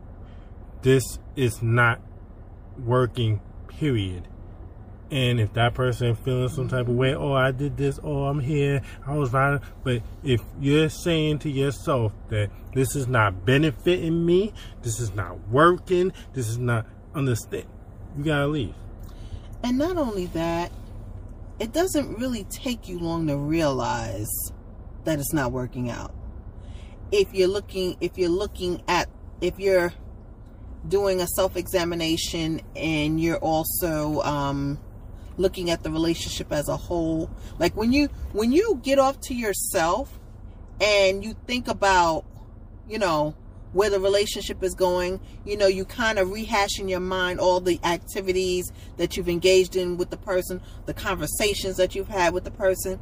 This 0.83 1.19
is 1.37 1.63
not 1.63 2.01
working, 2.79 3.41
period. 3.69 4.29
And 5.11 5.39
if 5.39 5.53
that 5.53 5.75
person 5.75 6.15
feeling 6.15 6.49
some 6.49 6.69
type 6.69 6.89
of 6.89 6.95
way, 6.95 7.15
oh, 7.15 7.35
I 7.35 7.51
did 7.51 7.77
this, 7.77 8.01
oh, 8.03 8.25
I'm 8.25 8.41
here, 8.41 8.81
I 9.07 9.15
was 9.15 9.31
right. 9.31 9.61
But 9.85 10.03
if 10.25 10.41
you're 10.59 10.89
saying 10.89 11.41
to 11.41 11.51
yourself 11.51 12.15
that 12.31 12.51
this 12.73 12.97
is 12.97 13.07
not 13.07 13.45
benefiting 13.45 14.25
me, 14.25 14.55
this 14.81 15.01
is 15.01 15.15
not 15.15 15.39
working, 15.49 16.15
this 16.33 16.49
is 16.49 16.57
not 16.57 16.87
understand, 17.15 17.67
you 18.17 18.25
gotta 18.25 18.47
leave. 18.47 18.75
And 19.63 19.77
not 19.77 19.99
only 19.99 20.27
that, 20.27 20.73
it 21.59 21.75
doesn't 21.75 22.19
really 22.19 22.45
take 22.45 22.89
you 22.89 22.99
long 22.99 23.27
to 23.27 23.37
realize 23.37 24.31
that 25.05 25.19
it's 25.19 25.35
not 25.35 25.53
working 25.53 25.91
out. 25.91 26.15
If 27.11 27.35
you're 27.35 27.49
looking, 27.49 27.99
if 28.01 28.17
you're 28.17 28.31
looking 28.31 28.83
at, 28.89 29.11
if 29.43 29.59
you're 29.59 29.93
doing 30.89 31.21
a 31.21 31.27
self-examination 31.27 32.61
and 32.75 33.21
you're 33.21 33.39
also 33.39 34.21
um, 34.23 34.79
looking 35.37 35.71
at 35.71 35.83
the 35.83 35.91
relationship 35.91 36.53
as 36.53 36.69
a 36.69 36.77
whole, 36.77 37.31
like 37.59 37.77
when 37.77 37.93
you 37.93 38.09
when 38.33 38.53
you 38.53 38.81
get 38.83 38.99
off 38.99 39.21
to 39.21 39.35
yourself 39.35 40.19
and 40.81 41.25
you 41.25 41.35
think 41.47 41.69
about, 41.69 42.25
you 42.89 42.99
know, 42.99 43.35
where 43.73 43.91
the 43.91 44.01
relationship 44.01 44.63
is 44.63 44.75
going. 44.75 45.21
You 45.45 45.57
know, 45.57 45.67
you 45.67 45.85
kind 45.85 46.19
of 46.19 46.31
rehash 46.31 46.79
in 46.79 46.89
your 46.89 47.01
mind 47.01 47.41
all 47.41 47.61
the 47.61 47.81
activities 47.85 48.71
that 48.97 49.17
you've 49.17 49.29
engaged 49.29 49.77
in 49.77 49.97
with 49.97 50.11
the 50.11 50.17
person, 50.17 50.61
the 50.87 50.95
conversations 50.95 51.77
that 51.77 51.95
you've 51.95 52.09
had 52.09 52.35
with 52.35 52.45
the 52.45 52.51
person. 52.51 53.01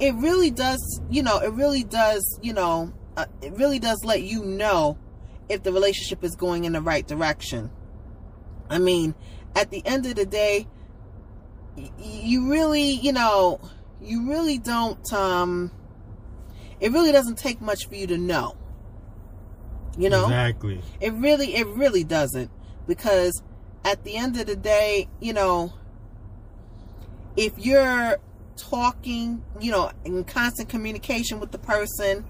It 0.00 0.14
really 0.16 0.50
does, 0.50 1.00
you 1.10 1.22
know, 1.22 1.38
it 1.38 1.52
really 1.52 1.84
does, 1.84 2.38
you 2.42 2.52
know, 2.52 2.92
uh, 3.16 3.26
it 3.42 3.52
really 3.52 3.78
does 3.78 4.04
let 4.04 4.22
you 4.22 4.44
know 4.44 4.98
if 5.48 5.62
the 5.62 5.72
relationship 5.72 6.24
is 6.24 6.34
going 6.34 6.64
in 6.64 6.72
the 6.72 6.80
right 6.80 7.06
direction. 7.06 7.70
I 8.70 8.78
mean, 8.78 9.14
at 9.54 9.70
the 9.70 9.84
end 9.86 10.06
of 10.06 10.14
the 10.16 10.26
day, 10.26 10.66
you 11.98 12.50
really, 12.50 12.92
you 12.92 13.12
know, 13.12 13.60
you 14.00 14.28
really 14.28 14.58
don't, 14.58 15.12
um, 15.12 15.70
it 16.80 16.92
really 16.92 17.12
doesn't 17.12 17.38
take 17.38 17.60
much 17.60 17.86
for 17.88 17.94
you 17.94 18.06
to 18.06 18.18
know. 18.18 18.56
You 19.96 20.10
know? 20.10 20.24
Exactly. 20.24 20.80
It 21.00 21.12
really, 21.14 21.54
it 21.54 21.66
really 21.68 22.04
doesn't. 22.04 22.50
Because 22.86 23.42
at 23.84 24.04
the 24.04 24.16
end 24.16 24.38
of 24.38 24.46
the 24.46 24.56
day, 24.56 25.08
you 25.20 25.32
know, 25.32 25.72
if 27.36 27.58
you're 27.58 28.18
talking, 28.56 29.42
you 29.60 29.70
know, 29.70 29.90
in 30.04 30.24
constant 30.24 30.68
communication 30.68 31.40
with 31.40 31.52
the 31.52 31.58
person 31.58 32.24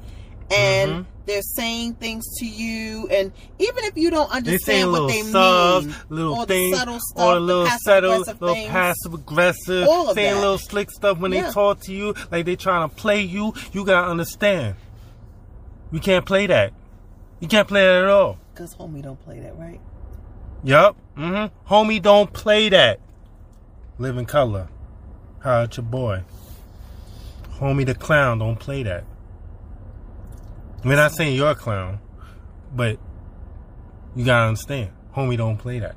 and 0.50 0.90
Mhm. 0.90 1.06
they're 1.26 1.42
saying 1.42 1.94
things 1.94 2.24
to 2.38 2.46
you 2.46 3.08
and 3.10 3.32
even 3.58 3.84
if 3.84 3.96
you 3.96 4.10
don't 4.10 4.30
They 4.30 4.36
understand 4.36 4.92
what 4.92 5.08
they 5.08 5.22
subs, 5.22 5.86
mean 5.86 5.94
little 6.10 6.34
all 6.34 6.44
things, 6.46 6.72
the 6.72 6.78
subtle 6.78 7.00
stuff 7.00 7.16
the 7.16 7.34
the 7.34 7.40
little 7.40 7.66
subtle, 7.78 8.18
little 8.18 8.54
things, 8.54 8.70
passive 8.70 9.14
aggressive, 9.14 9.88
saying 10.14 10.34
that. 10.34 10.40
little 10.40 10.58
slick 10.58 10.90
stuff 10.90 11.18
when 11.18 11.32
Yeah. 11.32 11.46
they 11.46 11.50
talk 11.52 11.80
to 11.80 11.92
you, 11.92 12.14
like 12.30 12.44
they 12.46 12.56
trying 12.56 12.88
to 12.88 12.94
play 12.94 13.22
you. 13.22 13.54
You 13.72 13.84
gotta 13.84 14.08
understand. 14.08 14.76
You 15.92 16.00
can't 16.00 16.26
play 16.26 16.46
that. 16.46 16.72
You 17.40 17.48
can't 17.48 17.68
play 17.68 17.84
that 17.86 18.02
at 18.04 18.08
all. 18.08 18.38
because 18.54 18.74
homie 18.76 19.02
don't 19.02 19.22
play 19.24 19.40
that 19.40 19.58
right 19.58 19.80
Yup. 20.62 20.96
Mm-hmm. 21.18 21.72
Homie, 21.74 22.00
don't 22.00 22.32
play 22.32 22.68
that. 22.70 22.98
Live 23.98 24.16
in 24.16 24.24
color. 24.24 24.68
How 25.40 25.60
your 25.76 25.84
boy. 25.84 26.22
Homie 27.60 27.84
the 27.84 27.94
clown, 27.94 28.38
don't 28.38 28.58
play 28.58 28.82
that. 28.84 29.04
We're 30.84 30.96
not 30.96 31.12
saying 31.12 31.36
you're 31.36 31.50
a 31.50 31.54
clown, 31.54 31.98
but 32.74 32.98
you 34.14 34.24
gotta 34.24 34.48
understand. 34.48 34.90
Homie, 35.16 35.36
don't 35.36 35.56
play 35.56 35.78
that. 35.78 35.96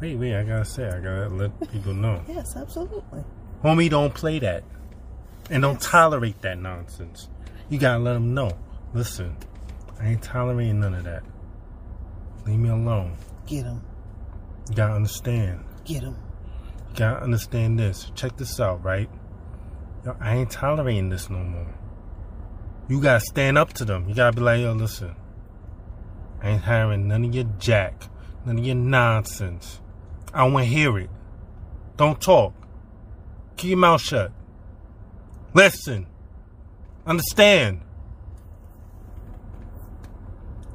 Wait, 0.00 0.16
wait, 0.16 0.34
I 0.34 0.42
gotta 0.42 0.64
say, 0.64 0.88
I 0.88 0.98
gotta 1.00 1.28
let 1.28 1.70
people 1.70 1.94
know. 1.94 2.22
yes 2.28 2.56
absolutely 2.56 3.22
Homie, 3.62 3.90
don't 3.90 4.12
play 4.14 4.38
that. 4.40 4.64
And 5.50 5.62
don't 5.62 5.80
tolerate 5.80 6.40
that 6.42 6.58
nonsense. 6.58 7.28
You 7.68 7.78
gotta 7.78 8.02
let 8.02 8.14
them 8.14 8.34
know. 8.34 8.50
Listen, 8.94 9.36
I 10.00 10.08
ain't 10.08 10.22
tolerating 10.22 10.80
none 10.80 10.94
of 10.94 11.04
that. 11.04 11.22
Leave 12.46 12.58
me 12.58 12.70
alone. 12.70 13.16
get 13.46 13.64
him 13.64 13.82
You 14.70 14.74
gotta 14.76 14.94
understand. 14.94 15.64
get 15.84 16.02
him 16.02 16.16
You 16.90 16.96
gotta 16.96 17.22
understand 17.22 17.78
this. 17.78 18.10
Check 18.14 18.36
this 18.36 18.58
out, 18.58 18.82
right? 18.82 19.08
Yo, 20.04 20.16
I 20.20 20.36
ain't 20.36 20.50
tolerating 20.50 21.10
this 21.10 21.30
no 21.30 21.38
more. 21.38 21.72
You 22.88 23.00
gotta 23.00 23.20
stand 23.20 23.56
up 23.58 23.72
to 23.74 23.84
them. 23.84 24.08
You 24.08 24.14
gotta 24.14 24.34
be 24.36 24.42
like, 24.42 24.60
yo, 24.60 24.72
listen. 24.72 25.14
I 26.42 26.50
ain't 26.50 26.62
hiring 26.62 27.08
none 27.08 27.24
of 27.24 27.34
your 27.34 27.44
jack, 27.58 28.08
none 28.44 28.58
of 28.58 28.64
your 28.64 28.74
nonsense. 28.74 29.80
I 30.34 30.44
wanna 30.48 30.64
hear 30.66 30.98
it. 30.98 31.10
Don't 31.96 32.20
talk. 32.20 32.54
Keep 33.56 33.68
your 33.70 33.78
mouth 33.78 34.00
shut. 34.00 34.32
Listen. 35.54 36.06
Understand. 37.06 37.80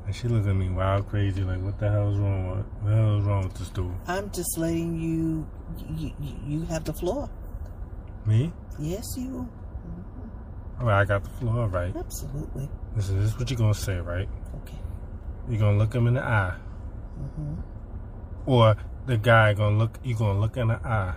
And 0.05 0.15
she 0.15 0.29
looked 0.29 0.47
at 0.47 0.55
me 0.55 0.69
wild 0.69 1.09
crazy, 1.09 1.43
like, 1.43 1.61
what 1.61 1.77
the 1.79 1.91
hell 1.91 2.09
is 2.11 2.17
wrong 2.17 2.49
with, 2.49 2.59
what 2.65 2.85
the 2.89 2.95
hell 2.95 3.17
is 3.17 3.23
wrong 3.25 3.43
with 3.43 3.53
this 3.55 3.69
dude? 3.69 3.91
I'm 4.07 4.31
just 4.31 4.57
letting 4.57 4.95
you, 4.97 5.45
you- 5.97 6.13
you 6.45 6.61
have 6.67 6.85
the 6.85 6.93
floor. 6.93 7.29
Me? 8.25 8.53
Yes, 8.79 9.03
you. 9.17 9.49
Right, 10.79 11.01
I 11.01 11.05
got 11.05 11.23
the 11.23 11.29
floor, 11.31 11.67
right? 11.67 11.95
Absolutely. 11.95 12.69
Listen, 12.95 13.19
this 13.19 13.31
is 13.33 13.39
what 13.39 13.49
you're 13.49 13.57
gonna 13.57 13.73
say, 13.73 13.97
right? 13.97 14.29
Okay. 14.61 14.77
You're 15.49 15.59
gonna 15.59 15.77
look 15.77 15.93
him 15.93 16.07
in 16.07 16.13
the 16.15 16.23
eye. 16.23 16.55
Mm-hmm. 17.19 17.53
Or 18.45 18.75
the 19.07 19.17
guy 19.17 19.53
gonna 19.53 19.77
look, 19.77 19.99
you 20.03 20.15
gonna 20.15 20.39
look 20.39 20.55
in 20.57 20.67
the 20.67 20.75
eye. 20.75 21.15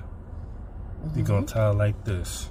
You're 1.03 1.11
Mm-hmm. 1.11 1.23
gonna 1.25 1.47
tell 1.47 1.73
her 1.73 1.79
like 1.79 2.05
this. 2.05 2.51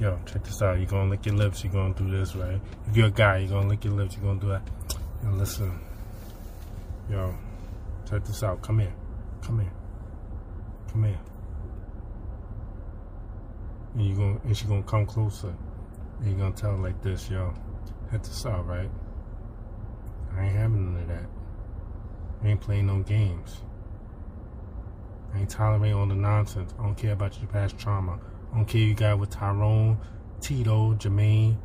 Yo, 0.00 0.18
check 0.26 0.42
this 0.44 0.60
out. 0.62 0.78
You're 0.78 0.86
gonna 0.86 1.10
lick 1.10 1.24
your 1.26 1.36
lips. 1.36 1.62
You're 1.62 1.72
gonna 1.72 1.94
do 1.94 2.10
this, 2.10 2.34
right? 2.34 2.60
If 2.88 2.96
you're 2.96 3.06
a 3.06 3.10
guy, 3.10 3.38
you're 3.38 3.50
gonna 3.50 3.68
lick 3.68 3.84
your 3.84 3.94
lips. 3.94 4.16
You're 4.16 4.24
gonna 4.26 4.40
do 4.40 4.48
that. 4.48 4.62
Yo, 5.22 5.30
listen. 5.30 5.78
Yo, 7.08 7.34
check 8.10 8.24
this 8.24 8.42
out. 8.42 8.60
Come 8.62 8.80
here. 8.80 8.92
Come 9.42 9.60
here. 9.60 9.72
Come 10.90 11.04
here. 11.04 11.20
And 13.94 14.04
you 14.06 14.14
gonna 14.16 14.40
and 14.44 14.56
she 14.56 14.66
gonna 14.66 14.82
come 14.82 15.06
closer. 15.06 15.54
You're 16.24 16.38
gonna 16.38 16.54
tell 16.54 16.76
like 16.76 17.02
this, 17.02 17.28
yo. 17.28 17.52
Check 18.10 18.22
this 18.22 18.46
out, 18.46 18.66
right? 18.66 18.90
I 20.36 20.44
ain't 20.44 20.56
having 20.56 20.92
none 20.92 21.02
of 21.02 21.08
that. 21.08 21.24
I 22.42 22.48
ain't 22.48 22.60
playing 22.60 22.86
no 22.86 23.00
games. 23.00 23.62
I 25.34 25.40
ain't 25.40 25.50
tolerating 25.50 25.96
all 25.96 26.06
the 26.06 26.14
nonsense. 26.14 26.74
I 26.78 26.82
don't 26.82 26.94
care 26.94 27.12
about 27.12 27.38
your 27.38 27.48
past 27.48 27.78
trauma. 27.78 28.18
I 28.52 28.56
don't 28.56 28.66
care 28.66 28.80
you 28.80 28.94
got 28.94 29.18
with 29.18 29.30
Tyrone, 29.30 29.98
Tito, 30.40 30.94
Jermaine, 30.94 31.56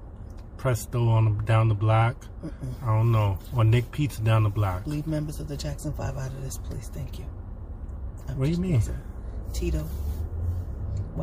Presto 0.58 1.10
on 1.10 1.38
the, 1.38 1.44
down 1.44 1.68
the 1.68 1.76
block. 1.76 2.26
I 2.82 2.86
don't 2.88 3.12
know. 3.12 3.38
Or 3.56 3.64
Nick 3.64 3.92
Pizza 3.92 4.22
down 4.22 4.44
the 4.44 4.50
block. 4.50 4.88
Leave 4.88 5.06
members 5.06 5.40
of 5.40 5.48
the 5.48 5.58
Jackson 5.58 5.94
Five 5.94 6.18
out 6.18 6.32
of 6.32 6.42
this, 6.44 6.58
please. 6.58 6.90
Thank 6.94 7.20
you. 7.20 7.26
I'm 8.30 8.38
What 8.38 8.46
do 8.46 8.52
you 8.52 8.58
mean? 8.58 8.82
Tito. 9.54 9.86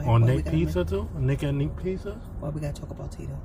Or 0.02 0.18
why 0.18 0.18
Nick 0.18 0.46
Pizza 0.50 0.78
make- 0.80 0.88
too? 0.88 1.08
Nick 1.18 1.42
and 1.42 1.58
Nick 1.58 1.76
Pizza? 1.82 2.12
Why 2.40 2.48
we 2.48 2.60
gotta 2.60 2.80
talk 2.80 2.90
about 2.90 3.12
Tito? 3.12 3.38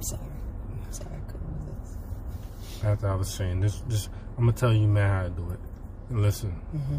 Sorry. 0.00 0.22
Sorry, 0.90 1.10
I 1.14 1.30
couldn't 1.30 1.66
resist. 1.66 1.98
That's 2.82 3.02
what 3.02 3.12
I 3.12 3.14
was 3.14 3.32
saying. 3.34 3.60
This, 3.60 3.80
this, 3.88 4.08
I'm 4.36 4.44
gonna 4.44 4.52
tell 4.56 4.72
you, 4.72 4.86
man, 4.86 5.08
how 5.10 5.22
to 5.24 5.30
do 5.30 5.50
it. 5.50 5.58
And 6.10 6.22
listen, 6.22 6.60
Mm-hmm. 6.74 6.98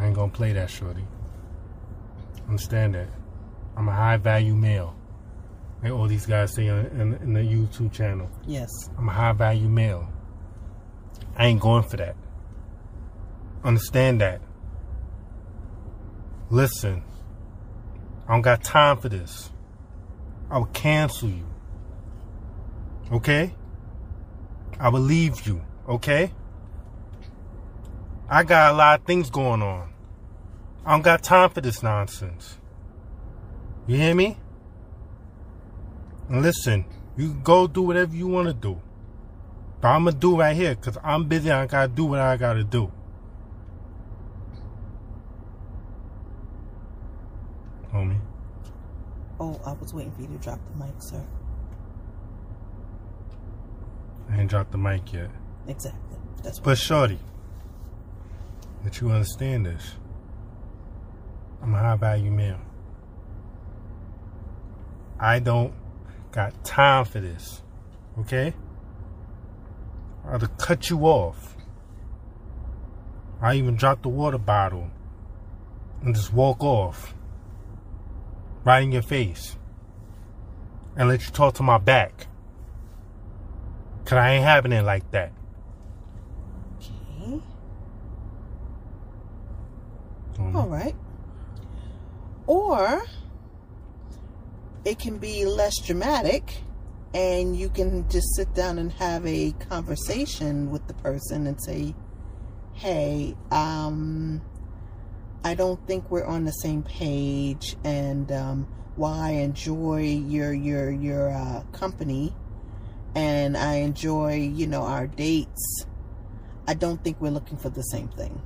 I 0.00 0.06
ain't 0.06 0.14
gonna 0.14 0.30
play 0.32 0.52
that, 0.52 0.68
shorty. 0.70 1.04
Understand 2.48 2.94
that? 2.94 3.08
I'm 3.76 3.88
a 3.88 3.92
high 3.92 4.16
value 4.18 4.54
male. 4.54 4.94
Like 5.82 5.92
all 5.92 6.06
these 6.06 6.26
guys 6.26 6.54
say 6.54 6.68
on, 6.68 6.86
in, 6.86 7.14
in 7.14 7.32
the 7.34 7.40
YouTube 7.40 7.92
channel. 7.92 8.28
Yes. 8.46 8.70
I'm 8.98 9.08
a 9.08 9.12
high 9.12 9.32
value 9.32 9.68
male. 9.68 10.08
I 11.36 11.46
ain't 11.46 11.60
going 11.60 11.82
for 11.82 11.96
that. 11.98 12.16
Understand 13.64 14.20
that. 14.20 14.40
Listen, 16.50 17.02
I 18.28 18.32
don't 18.32 18.42
got 18.42 18.62
time 18.62 18.98
for 18.98 19.08
this. 19.08 19.50
I 20.50 20.58
will 20.58 20.66
cancel 20.66 21.28
you. 21.28 21.46
Okay? 23.10 23.54
I 24.78 24.88
will 24.88 25.00
leave 25.00 25.46
you. 25.46 25.62
Okay? 25.88 26.32
I 28.28 28.44
got 28.44 28.74
a 28.74 28.76
lot 28.76 29.00
of 29.00 29.06
things 29.06 29.30
going 29.30 29.62
on. 29.62 29.92
I 30.84 30.92
don't 30.92 31.02
got 31.02 31.22
time 31.22 31.50
for 31.50 31.60
this 31.60 31.82
nonsense. 31.82 32.58
You 33.86 33.96
hear 33.96 34.14
me? 34.14 34.36
And 36.28 36.42
listen, 36.42 36.84
you 37.16 37.30
can 37.30 37.42
go 37.42 37.66
do 37.66 37.82
whatever 37.82 38.14
you 38.14 38.26
want 38.26 38.48
to 38.48 38.54
do. 38.54 38.80
But 39.80 39.88
I'm 39.88 40.04
going 40.04 40.14
to 40.14 40.20
do 40.20 40.38
right 40.38 40.56
here 40.56 40.74
because 40.74 40.98
I'm 41.02 41.24
busy. 41.28 41.50
I 41.50 41.66
got 41.66 41.82
to 41.82 41.88
do 41.88 42.04
what 42.04 42.20
I 42.20 42.36
got 42.36 42.54
to 42.54 42.64
do. 42.64 42.90
Homie. 47.92 48.20
Oh, 49.38 49.60
I 49.66 49.72
was 49.72 49.92
waiting 49.92 50.12
for 50.12 50.22
you 50.22 50.28
to 50.28 50.38
drop 50.38 50.60
the 50.72 50.84
mic, 50.84 50.94
sir. 50.98 51.24
I 54.30 54.40
ain't 54.40 54.50
dropped 54.50 54.72
the 54.72 54.78
mic 54.78 55.12
yet. 55.12 55.30
Exactly. 55.68 56.18
That's. 56.42 56.58
But 56.58 56.78
shorty, 56.78 57.18
that 58.84 59.00
you 59.00 59.10
understand 59.10 59.66
this. 59.66 59.94
I'm 61.62 61.74
a 61.74 61.78
high 61.78 61.96
value 61.96 62.30
male. 62.30 62.60
I 65.18 65.38
don't 65.38 65.74
got 66.30 66.64
time 66.64 67.04
for 67.04 67.20
this. 67.20 67.62
Okay? 68.20 68.54
I'll 70.24 70.38
to 70.38 70.48
cut 70.48 70.90
you 70.90 71.00
off. 71.00 71.56
I 73.40 73.54
even 73.54 73.76
drop 73.76 74.02
the 74.02 74.08
water 74.08 74.38
bottle 74.38 74.90
and 76.02 76.14
just 76.14 76.32
walk 76.32 76.62
off. 76.62 77.14
Right 78.66 78.82
in 78.82 78.90
your 78.90 79.02
face. 79.02 79.56
And 80.96 81.08
let 81.08 81.24
you 81.24 81.30
talk 81.30 81.54
to 81.54 81.62
my 81.62 81.78
back. 81.78 82.26
Cause 84.04 84.18
I 84.18 84.32
ain't 84.32 84.44
having 84.44 84.72
it 84.72 84.82
like 84.82 85.08
that. 85.12 85.32
Okay. 86.76 87.40
Homie. 90.36 90.54
All 90.56 90.66
right. 90.66 90.96
Or 92.48 93.04
it 94.84 94.98
can 94.98 95.18
be 95.18 95.46
less 95.46 95.78
dramatic 95.80 96.54
and 97.14 97.56
you 97.56 97.68
can 97.68 98.08
just 98.08 98.34
sit 98.34 98.52
down 98.52 98.80
and 98.80 98.90
have 98.94 99.24
a 99.24 99.52
conversation 99.70 100.72
with 100.72 100.84
the 100.88 100.94
person 100.94 101.46
and 101.46 101.62
say, 101.62 101.94
"Hey, 102.72 103.36
um 103.52 104.42
I 105.46 105.54
don't 105.54 105.78
think 105.86 106.10
we're 106.10 106.24
on 106.24 106.44
the 106.44 106.50
same 106.50 106.82
page 106.82 107.76
and 107.84 108.32
um 108.32 108.66
while 108.96 109.20
I 109.20 109.30
enjoy 109.30 110.02
your 110.02 110.52
your 110.52 110.90
your 110.90 111.30
uh, 111.30 111.62
company 111.70 112.34
and 113.14 113.56
I 113.56 113.76
enjoy, 113.76 114.34
you 114.34 114.66
know, 114.66 114.82
our 114.82 115.06
dates, 115.06 115.86
I 116.66 116.74
don't 116.74 117.02
think 117.04 117.20
we're 117.20 117.30
looking 117.30 117.58
for 117.58 117.70
the 117.70 117.82
same 117.82 118.08
thing." 118.08 118.42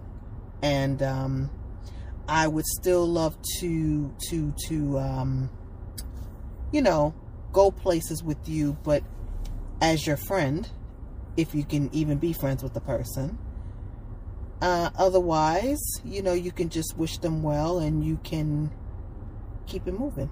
And 0.61 1.03
um 1.03 1.51
I 2.29 2.47
would 2.47 2.67
still 2.67 3.07
love 3.07 3.35
to 3.61 4.15
to 4.29 4.53
to 4.69 4.99
um 4.99 5.51
you 6.71 6.83
know 6.83 7.15
go 7.51 7.71
places 7.71 8.23
with 8.23 8.47
you 8.47 8.77
but 8.85 9.03
as 9.81 10.07
your 10.07 10.19
friend 10.19 10.69
if 11.39 11.55
you 11.55 11.65
can 11.65 11.89
even 11.95 12.19
be 12.19 12.35
friends 12.35 12.63
with 12.63 12.75
the 12.75 12.81
person 12.81 13.39
uh 14.63 14.91
otherwise 14.99 15.81
you 16.05 16.23
know 16.23 16.33
you 16.33 16.53
can 16.53 16.69
just 16.69 16.97
wish 16.97 17.19
them 17.19 17.43
well 17.43 17.79
and 17.79 18.05
you 18.05 18.19
can 18.23 18.71
keep 19.67 19.87
it 19.87 19.99
moving 19.99 20.29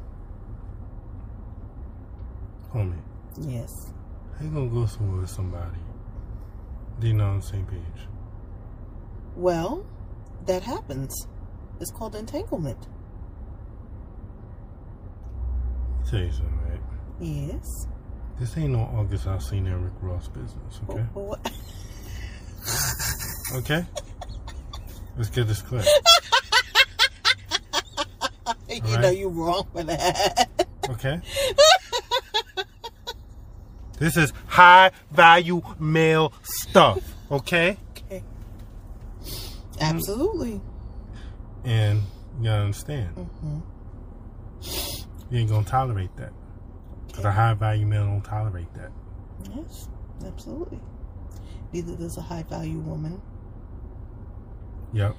Homie. 2.74 2.98
yes 3.40 3.70
How 4.38 4.44
you 4.44 4.50
gonna 4.50 4.68
go 4.68 4.84
somewhere 4.86 5.20
with 5.22 5.30
somebody? 5.30 5.78
They 7.00 7.12
not 7.12 7.28
on 7.30 7.36
the 7.40 7.46
same 7.46 7.64
page. 7.66 8.06
well 9.36 9.86
that 10.46 10.62
happens 10.62 11.26
it's 11.80 11.90
called 11.90 12.14
entanglement 12.14 12.88
I'll 16.00 16.10
tell 16.10 16.20
you 16.20 16.32
something, 16.32 16.60
right? 16.68 16.80
yes 17.20 17.86
This 18.38 18.56
ain't 18.58 18.70
no 18.72 18.80
August 18.80 19.26
Alsina 19.26 19.70
Eric 19.70 19.92
Ross 20.02 20.28
business, 20.28 20.80
okay? 20.88 21.04
But 21.14 21.20
what- 21.28 21.52
Okay? 23.56 23.86
Let's 25.18 25.31
get 25.31 25.46
this 25.48 25.61
clear. 25.62 25.83
you 28.70 28.81
All 28.85 28.90
know 28.92 29.09
right. 29.09 29.18
you 29.18 29.28
wrong 29.28 29.66
for 29.72 29.83
that 29.83 30.48
Okay? 30.88 31.20
this 33.98 34.16
is 34.16 34.33
high 34.46 34.90
value 35.11 35.61
male 35.81 36.33
stuff, 36.42 37.00
okay? 37.31 37.76
okay 37.90 38.22
absolutely 39.81 40.61
And 41.64 42.02
you 42.38 42.44
gotta 42.44 42.62
understand, 42.62 43.09
hmm 43.16 43.59
you 45.31 45.38
ain't 45.40 45.50
gonna 45.50 45.64
tolerate 45.66 46.16
that. 46.16 46.33
Because 47.09 47.24
a 47.26 47.33
high 47.33 47.52
value 47.54 47.85
male 47.87 48.07
don't 48.07 48.22
tolerate 48.22 48.72
that. 48.74 48.90
Yes, 49.54 49.88
absolutely. 50.26 50.81
Neither 51.72 51.96
does 51.96 52.16
a 52.16 52.22
high 52.22 52.44
value 52.44 52.78
woman. 52.78 53.20
Yep. 54.92 55.16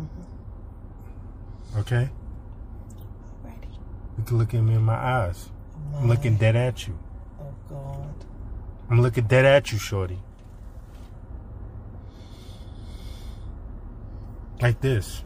Mm-hmm. 0.00 1.80
Okay? 1.80 2.08
Alrighty. 3.44 3.72
You 4.18 4.24
can 4.24 4.38
look 4.38 4.54
at 4.54 4.62
me 4.62 4.74
in 4.74 4.82
my 4.82 4.94
eyes. 4.94 5.50
I'm 5.96 6.08
looking 6.08 6.36
dead 6.36 6.56
at 6.56 6.86
you. 6.86 6.98
Oh 7.40 7.54
God. 7.68 8.14
I'm 8.90 9.00
looking 9.00 9.24
dead 9.24 9.44
at 9.44 9.72
you, 9.72 9.78
shorty. 9.78 10.18
Like 14.60 14.80
this. 14.80 15.24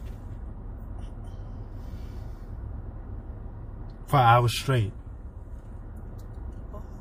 For 4.07 4.17
hours 4.17 4.57
straight. 4.57 4.91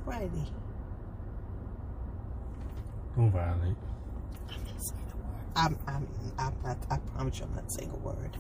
Alrighty. 0.07 0.51
Don't 3.17 3.31
violate. 3.31 3.77
I'm 4.51 4.65
not 4.65 4.83
saying 4.83 5.13
a 5.13 5.17
word. 5.17 5.46
I'm, 5.57 5.79
I'm, 5.89 6.07
I'm 6.39 6.55
not, 6.63 6.77
I 6.91 6.99
promise 6.99 7.39
you 7.39 7.47
I'm 7.47 7.55
not 7.55 7.73
saying 7.73 7.91
a 7.91 7.97
word. 7.97 8.37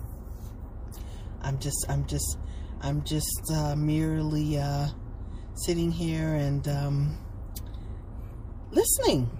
I'm 1.42 1.58
just, 1.58 1.86
I'm 1.88 2.06
just, 2.06 2.38
I'm 2.82 3.02
just 3.04 3.50
uh, 3.52 3.74
merely 3.74 4.58
uh, 4.58 4.88
sitting 5.54 5.90
here 5.90 6.34
and 6.34 6.66
um, 6.68 7.16
listening. 8.70 9.30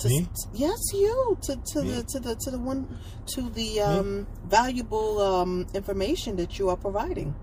To, 0.00 0.08
Me? 0.08 0.28
yes, 0.52 0.78
you 0.92 1.38
to, 1.42 1.56
to 1.56 1.82
Me? 1.82 1.90
the 1.90 2.02
to 2.02 2.20
the 2.20 2.34
to 2.34 2.50
the 2.50 2.58
one 2.58 2.98
to 3.28 3.48
the 3.48 3.80
um, 3.80 4.26
valuable 4.44 5.22
um, 5.22 5.66
information 5.72 6.36
that 6.36 6.58
you 6.58 6.68
are 6.68 6.76
providing. 6.76 7.34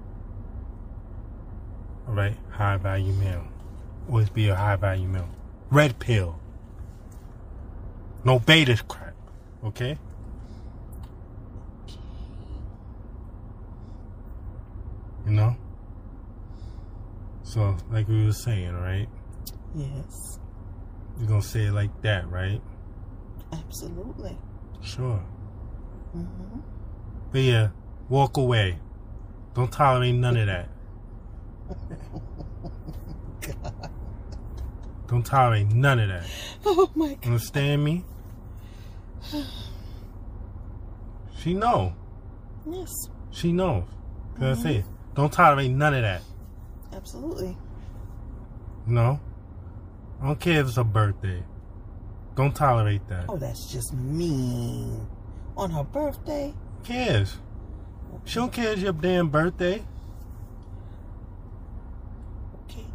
All 2.08 2.14
right, 2.14 2.38
high 2.52 2.78
value 2.78 3.14
meal. 3.14 3.48
Always 4.08 4.30
be 4.30 4.50
a 4.50 4.56
high 4.56 4.76
value 4.76 5.08
meal. 5.08 5.30
Red 5.72 5.98
pill. 5.98 6.40
No 8.24 8.38
beta 8.38 8.82
crap. 8.88 9.03
Okay. 9.66 9.98
You 15.26 15.32
know. 15.32 15.56
So, 17.44 17.76
like 17.92 18.08
we 18.08 18.26
were 18.26 18.34
saying, 18.34 18.74
right? 18.74 19.08
Yes, 19.76 20.40
You're 21.18 21.28
gonna 21.28 21.42
say 21.42 21.66
it 21.66 21.72
like 21.74 22.02
that, 22.02 22.30
right? 22.30 22.62
absolutely. 23.52 24.38
Sure. 24.82 25.18
hmm 26.12 26.60
But 27.32 27.42
yeah, 27.42 27.70
walk 28.10 28.38
away. 28.38 28.80
Don't 29.54 29.72
tolerate 29.72 30.16
none 30.16 30.38
of 30.38 30.48
that. 30.48 30.70
Don't 35.08 35.26
tolerate 35.26 35.68
none 35.68 36.00
of 36.00 36.10
that. 36.10 36.26
Oh 36.66 36.90
my 36.96 37.10
god. 37.16 37.26
Understand 37.26 37.84
me? 37.84 38.04
She 41.40 41.54
know. 41.54 41.94
Yes, 42.66 42.90
She 43.32 43.52
knows. 43.52 43.84
Cause 44.40 44.60
I 44.60 44.64
say, 44.64 44.86
don't 45.14 45.32
tolerate 45.34 45.72
none 45.72 45.94
of 45.94 46.02
that. 46.04 46.22
absolutely. 46.96 47.58
No. 48.86 49.20
I 50.22 50.28
don't 50.28 50.40
care 50.40 50.62
if 50.62 50.68
it's 50.68 50.78
a 50.78 50.84
birthday. 50.86 51.44
Don't 52.36 52.56
tolerate 52.56 53.06
that. 53.10 53.26
Oh, 53.28 53.36
that's 53.38 53.70
just 53.72 53.94
mean. 53.94 55.06
On 55.58 55.70
her 55.72 55.84
birthday? 55.84 56.54
Who 56.80 56.84
cares? 56.86 57.38
She 58.26 58.36
don't 58.36 58.54
care 58.54 58.72
it's 58.74 58.82
your 58.82 58.94
damn 58.94 59.28
birthday. 59.30 59.84
Okay. 62.70 62.86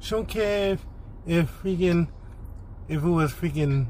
She 0.00 0.10
don't 0.10 0.28
care 0.28 0.72
if, 0.74 0.86
if 1.26 1.62
freaking, 1.62 2.08
if 2.88 3.02
it 3.02 3.08
was 3.08 3.32
freaking 3.32 3.88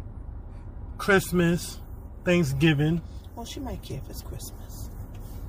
Christmas, 1.03 1.81
Thanksgiving. 2.25 3.03
Well, 3.35 3.45
she 3.45 3.59
might 3.59 3.83
care 3.83 3.99
if 3.99 4.09
it's 4.09 4.23
Christmas. 4.23 4.89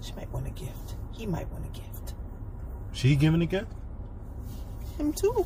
She 0.01 0.11
might 0.13 0.27
want 0.31 0.47
a 0.47 0.49
gift. 0.49 0.95
He 1.11 1.27
might 1.27 1.47
want 1.51 1.63
a 1.63 1.69
gift. 1.69 2.15
She 2.91 3.15
giving 3.15 3.39
a 3.39 3.45
gift? 3.45 3.71
Him 4.97 5.13
too. 5.13 5.45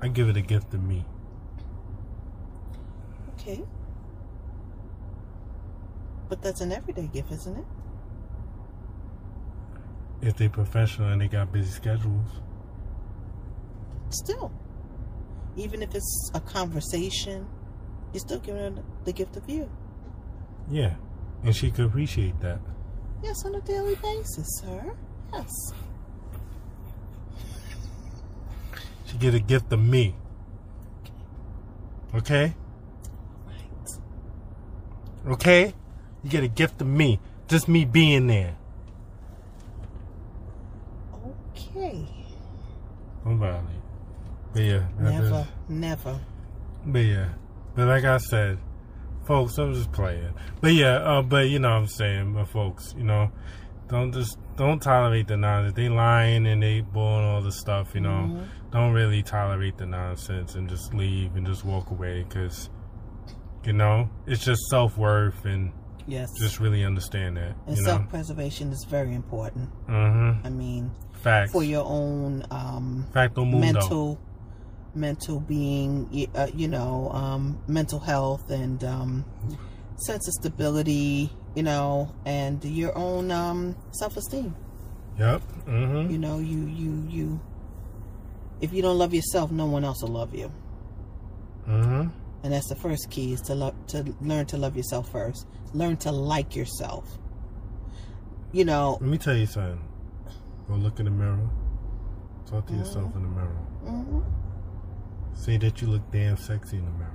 I 0.00 0.08
give 0.08 0.30
it 0.30 0.38
a 0.38 0.40
gift 0.40 0.70
to 0.70 0.78
me. 0.78 1.04
Okay. 3.34 3.62
But 6.30 6.40
that's 6.40 6.62
an 6.62 6.72
everyday 6.72 7.08
gift, 7.08 7.32
isn't 7.32 7.58
it? 7.58 7.66
If 10.22 10.38
they 10.38 10.48
professional 10.48 11.10
and 11.12 11.20
they 11.20 11.28
got 11.28 11.52
busy 11.52 11.70
schedules. 11.70 12.40
Still. 14.08 14.50
Even 15.56 15.82
if 15.82 15.94
it's 15.94 16.30
a 16.34 16.40
conversation, 16.40 17.46
you're 18.12 18.20
still 18.20 18.38
giving 18.38 18.76
her 18.76 18.82
the 19.04 19.12
gift 19.12 19.36
of 19.36 19.48
you. 19.48 19.70
Yeah. 20.70 20.94
And 21.42 21.54
she 21.54 21.70
could 21.70 21.86
appreciate 21.86 22.38
that. 22.40 22.60
Yes, 23.22 23.44
on 23.44 23.54
a 23.54 23.60
daily 23.62 23.94
basis, 23.96 24.46
sir. 24.62 24.94
Yes. 25.32 25.50
She 29.06 29.16
get 29.16 29.34
a 29.34 29.40
gift 29.40 29.72
of 29.72 29.80
me. 29.80 30.14
Okay? 32.14 32.54
Right. 33.46 35.32
Okay? 35.32 35.74
You 36.22 36.30
get 36.30 36.44
a 36.44 36.48
gift 36.48 36.80
of 36.80 36.86
me. 36.86 37.20
Just 37.48 37.68
me 37.68 37.84
being 37.84 38.26
there. 38.26 38.56
Okay. 41.54 42.06
Don't 43.24 43.38
violate. 43.38 43.85
Yeah. 44.56 44.86
Never, 44.98 45.46
never. 45.68 46.18
But 46.84 46.98
yeah, 47.00 47.28
but 47.74 47.86
like 47.88 48.04
I 48.04 48.18
said, 48.18 48.58
folks, 49.26 49.58
I'm 49.58 49.74
just 49.74 49.92
playing. 49.92 50.32
But 50.60 50.72
yeah, 50.74 50.96
uh, 50.96 51.22
but 51.22 51.48
you 51.48 51.58
know 51.58 51.70
what 51.70 51.76
I'm 51.76 51.86
saying, 51.88 52.32
but 52.34 52.46
folks, 52.48 52.94
you 52.96 53.04
know, 53.04 53.30
don't 53.88 54.12
just 54.12 54.38
don't 54.56 54.80
tolerate 54.80 55.26
the 55.28 55.36
nonsense. 55.36 55.74
They 55.76 55.88
lying 55.88 56.46
and 56.46 56.62
they 56.62 56.80
blowing 56.80 57.24
all 57.24 57.42
the 57.42 57.52
stuff, 57.52 57.94
you 57.94 58.00
know. 58.00 58.30
Mhm. 58.30 58.46
Don't 58.72 58.92
really 58.92 59.22
tolerate 59.22 59.78
the 59.78 59.86
nonsense 59.86 60.54
and 60.54 60.68
just 60.68 60.92
leave 60.94 61.34
and 61.36 61.46
just 61.46 61.64
walk 61.64 61.90
away 61.90 62.24
because, 62.24 62.68
you 63.64 63.72
know, 63.72 64.08
it's 64.26 64.44
just 64.44 64.62
self 64.70 64.96
worth 64.96 65.44
and 65.44 65.72
Yes. 66.08 66.30
just 66.38 66.60
really 66.60 66.84
understand 66.84 67.36
that, 67.36 67.56
and 67.66 67.76
self 67.78 68.08
preservation 68.08 68.70
is 68.70 68.84
very 68.88 69.12
important. 69.14 69.70
Mm-hmm. 69.88 70.46
I 70.46 70.50
mean, 70.50 70.90
Facts. 71.14 71.50
for 71.50 71.64
your 71.64 71.84
own 71.84 72.44
um, 72.52 73.06
Facto 73.12 73.44
mundo. 73.44 73.58
mental 73.72 74.18
mental 74.96 75.40
being 75.40 76.28
uh, 76.34 76.48
you 76.54 76.66
know 76.68 77.10
um, 77.12 77.60
mental 77.68 77.98
health 78.00 78.50
and 78.50 78.82
um, 78.84 79.24
sense 79.96 80.26
of 80.28 80.34
stability 80.34 81.30
you 81.54 81.62
know 81.62 82.10
and 82.24 82.64
your 82.64 82.96
own 82.96 83.30
um, 83.30 83.76
self-esteem 83.92 84.54
Yep. 85.18 85.42
Mm-hmm. 85.66 86.10
you 86.12 86.18
know 86.18 86.38
you 86.38 86.66
you 86.66 87.06
you 87.08 87.40
if 88.60 88.72
you 88.72 88.82
don't 88.82 88.98
love 88.98 89.14
yourself 89.14 89.50
no 89.50 89.66
one 89.66 89.84
else 89.84 90.02
will 90.02 90.10
love 90.10 90.34
you 90.34 90.50
Mm-hmm. 91.68 92.08
and 92.44 92.52
that's 92.52 92.68
the 92.68 92.76
first 92.76 93.10
key 93.10 93.32
is 93.32 93.40
to 93.42 93.54
love 93.54 93.74
to 93.88 94.14
learn 94.20 94.46
to 94.46 94.56
love 94.56 94.76
yourself 94.76 95.10
first 95.10 95.46
learn 95.74 95.96
to 95.98 96.12
like 96.12 96.54
yourself 96.54 97.18
you 98.52 98.64
know 98.64 98.98
Let 99.00 99.10
me 99.10 99.18
tell 99.18 99.34
you 99.36 99.46
something. 99.46 99.80
Go 100.68 100.74
look 100.74 100.98
in 101.00 101.04
the 101.06 101.10
mirror. 101.10 101.48
Talk 102.48 102.66
to 102.68 102.74
yourself 102.74 103.14
in 103.16 103.22
the 103.22 103.28
mirror. 103.28 104.24
Say 105.36 105.56
that 105.58 105.80
you 105.80 105.88
look 105.88 106.10
damn 106.10 106.36
sexy 106.36 106.78
in 106.78 106.84
the 106.84 106.90
mirror. 106.92 107.12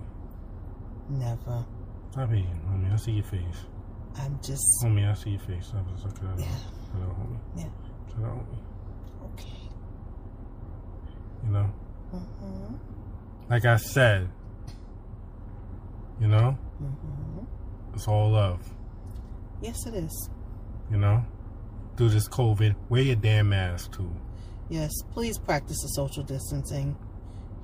Never. 1.08 1.64
Stop 2.10 2.28
hating, 2.28 2.60
homie. 2.68 2.92
I 2.92 2.96
see 2.96 3.12
your 3.12 3.22
face. 3.22 3.66
I'm 4.16 4.36
just 4.42 4.64
Homie, 4.82 5.08
I 5.08 5.14
see 5.14 5.30
your 5.30 5.40
face. 5.42 5.66
Stop 5.66 5.86
it. 5.96 6.24
Out. 6.26 6.40
Yeah. 6.40 6.46
Up, 6.46 7.16
homie. 7.20 7.38
Yeah. 7.56 7.66
Up, 7.66 8.18
homie. 8.18 8.58
okay. 9.32 9.70
You 11.44 11.52
know? 11.52 11.72
Mm-hmm. 12.12 12.74
Like 13.48 13.64
I 13.66 13.76
said, 13.76 14.28
you 16.20 16.26
know? 16.26 16.58
Mm-hmm. 16.82 17.94
It's 17.94 18.08
all 18.08 18.32
love. 18.32 18.68
Yes, 19.62 19.86
it 19.86 19.94
is. 19.94 20.30
You 20.90 20.96
know? 20.96 21.24
Through 21.96 22.08
this 22.08 22.28
COVID, 22.28 22.74
wear 22.88 23.02
your 23.02 23.14
damn 23.14 23.50
mask 23.50 23.92
too. 23.92 24.12
Yes, 24.70 24.92
please 25.12 25.36
practice 25.38 25.82
the 25.82 25.88
social 25.88 26.22
distancing. 26.22 26.96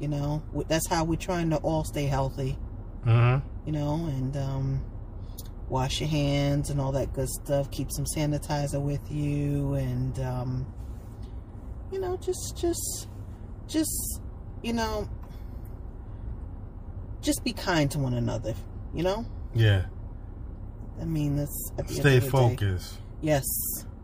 You 0.01 0.09
know, 0.09 0.43
that's 0.69 0.89
how 0.89 1.05
we're 1.05 1.17
trying 1.17 1.49
to 1.51 1.57
all 1.59 1.85
stay 1.85 2.05
healthy. 2.05 2.59
Mm-hmm. 3.07 3.47
You 3.65 3.73
know, 3.73 3.95
and 4.07 4.37
um, 4.37 4.85
wash 5.69 6.01
your 6.01 6.09
hands 6.09 6.69
and 6.69 6.81
all 6.81 6.93
that 6.93 7.13
good 7.15 7.29
stuff. 7.29 7.71
Keep 7.71 7.91
some 7.93 8.05
sanitizer 8.05 8.81
with 8.83 9.11
you, 9.11 9.75
and 9.75 10.19
um, 10.19 10.67
you 11.93 12.01
know, 12.01 12.17
just, 12.17 12.57
just, 12.61 13.09
just, 13.69 14.21
you 14.63 14.73
know, 14.73 15.09
just 17.23 17.45
be 17.45 17.53
kind 17.53 17.91
to 17.93 17.99
one 17.99 18.15
another. 18.15 18.55
You 18.93 19.03
know, 19.05 19.27
Yeah. 19.55 19.85
I 21.01 21.05
mean, 21.05 21.37
that's 21.37 21.71
Stay 21.71 21.77
end 21.77 21.89
of 21.89 22.03
the 22.05 22.21
day. 22.21 22.29
focused. 22.31 22.95
yes 23.21 23.45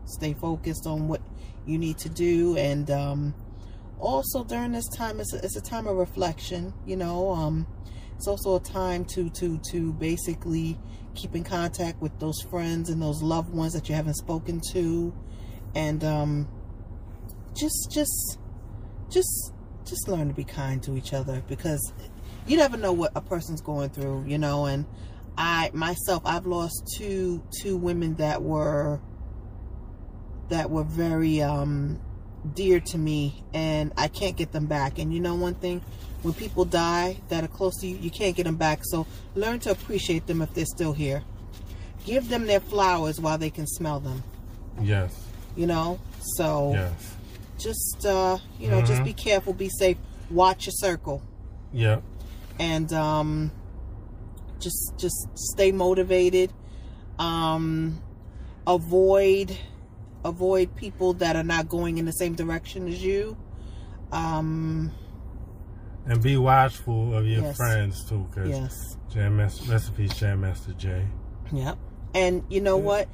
stay 0.05 0.33
focused 0.33 0.85
on 0.85 1.07
what 1.07 1.21
you 1.65 1.77
need 1.77 1.97
to 1.99 2.09
do. 2.09 2.57
And 2.57 2.89
um, 2.91 3.33
also 3.99 4.43
during 4.43 4.71
this 4.71 4.87
time 4.89 5.19
it's 5.19 5.33
a, 5.33 5.37
it's 5.37 5.55
a 5.55 5.61
time 5.61 5.87
of 5.87 5.95
reflection 5.95 6.73
you 6.85 6.97
know 6.97 7.31
um, 7.31 7.65
it's 8.17 8.27
also 8.27 8.57
a 8.57 8.59
time 8.59 9.05
to 9.05 9.29
to 9.29 9.57
to 9.71 9.93
basically 9.93 10.77
keep 11.15 11.35
in 11.35 11.43
contact 11.43 12.01
with 12.01 12.17
those 12.19 12.41
friends 12.49 12.89
and 12.89 13.01
those 13.01 13.21
loved 13.21 13.53
ones 13.53 13.73
that 13.73 13.89
you 13.89 13.95
haven't 13.95 14.15
spoken 14.15 14.61
to. 14.71 15.13
And 15.75 16.03
um, 16.03 16.47
just 17.55 17.91
just 17.91 18.37
just 19.09 19.53
just 19.85 20.07
learn 20.07 20.27
to 20.27 20.33
be 20.33 20.43
kind 20.43 20.81
to 20.83 20.95
each 20.95 21.13
other 21.13 21.43
because 21.47 21.93
you 22.47 22.57
never 22.57 22.77
know 22.77 22.93
what 22.93 23.11
a 23.15 23.21
person's 23.21 23.61
going 23.61 23.89
through 23.89 24.23
you 24.25 24.37
know 24.37 24.65
and 24.65 24.85
i 25.37 25.69
myself 25.73 26.21
i've 26.25 26.45
lost 26.45 26.89
two 26.97 27.43
two 27.61 27.75
women 27.75 28.15
that 28.15 28.41
were 28.41 29.01
that 30.49 30.69
were 30.69 30.83
very 30.83 31.41
um 31.41 31.99
dear 32.55 32.79
to 32.79 32.97
me 32.97 33.41
and 33.53 33.93
i 33.97 34.07
can't 34.07 34.35
get 34.35 34.51
them 34.51 34.65
back 34.65 34.99
and 34.99 35.13
you 35.13 35.19
know 35.19 35.33
one 35.35 35.53
thing 35.55 35.81
when 36.23 36.33
people 36.33 36.65
die 36.65 37.17
that 37.29 37.43
are 37.43 37.47
close 37.47 37.79
to 37.79 37.87
you 37.87 37.95
you 37.97 38.09
can't 38.09 38.35
get 38.35 38.43
them 38.43 38.55
back 38.57 38.79
so 38.83 39.07
learn 39.35 39.59
to 39.59 39.71
appreciate 39.71 40.27
them 40.27 40.41
if 40.41 40.53
they're 40.53 40.65
still 40.65 40.91
here 40.93 41.23
give 42.05 42.27
them 42.29 42.45
their 42.45 42.59
flowers 42.59 43.19
while 43.21 43.37
they 43.37 43.49
can 43.49 43.65
smell 43.65 43.99
them 44.01 44.23
Yes. 44.81 45.13
you 45.55 45.67
know 45.67 45.99
so 46.35 46.71
Yes. 46.73 47.15
just 47.57 48.05
uh 48.05 48.37
you 48.59 48.69
know 48.69 48.81
just 48.81 49.01
Mhm. 49.01 49.05
be 49.05 49.13
careful 49.13 49.53
be 49.53 49.69
safe 49.69 49.97
watch 50.29 50.65
your 50.65 50.73
circle 50.73 51.21
Yep. 51.71 52.03
and 52.59 52.91
um 52.91 53.51
just 54.59 54.93
just 54.97 55.27
stay 55.35 55.71
motivated 55.71 56.51
um 57.19 58.01
avoid 58.67 59.57
avoid 60.25 60.75
people 60.75 61.13
that 61.13 61.35
are 61.35 61.43
not 61.43 61.67
going 61.69 61.97
in 61.97 62.05
the 62.05 62.11
same 62.13 62.33
direction 62.35 62.87
as 62.87 63.03
you 63.03 63.35
um 64.11 64.91
And 66.05 66.21
be 66.21 66.37
watchful 66.37 67.13
of 67.15 67.25
your 67.25 67.43
Yes. 67.43 67.55
friends 67.57 68.03
too, 68.09 68.27
because 68.29 68.49
yes 68.49 68.97
Jam 69.11 69.37
Master, 69.37 69.71
recipes 69.71 70.13
Jam 70.15 70.41
Master 70.41 70.73
Jay. 70.73 71.05
yep 71.51 71.77
and 72.13 72.43
you 72.49 72.61
know 72.61 72.77
Yeah. 72.77 72.83
what 72.83 73.07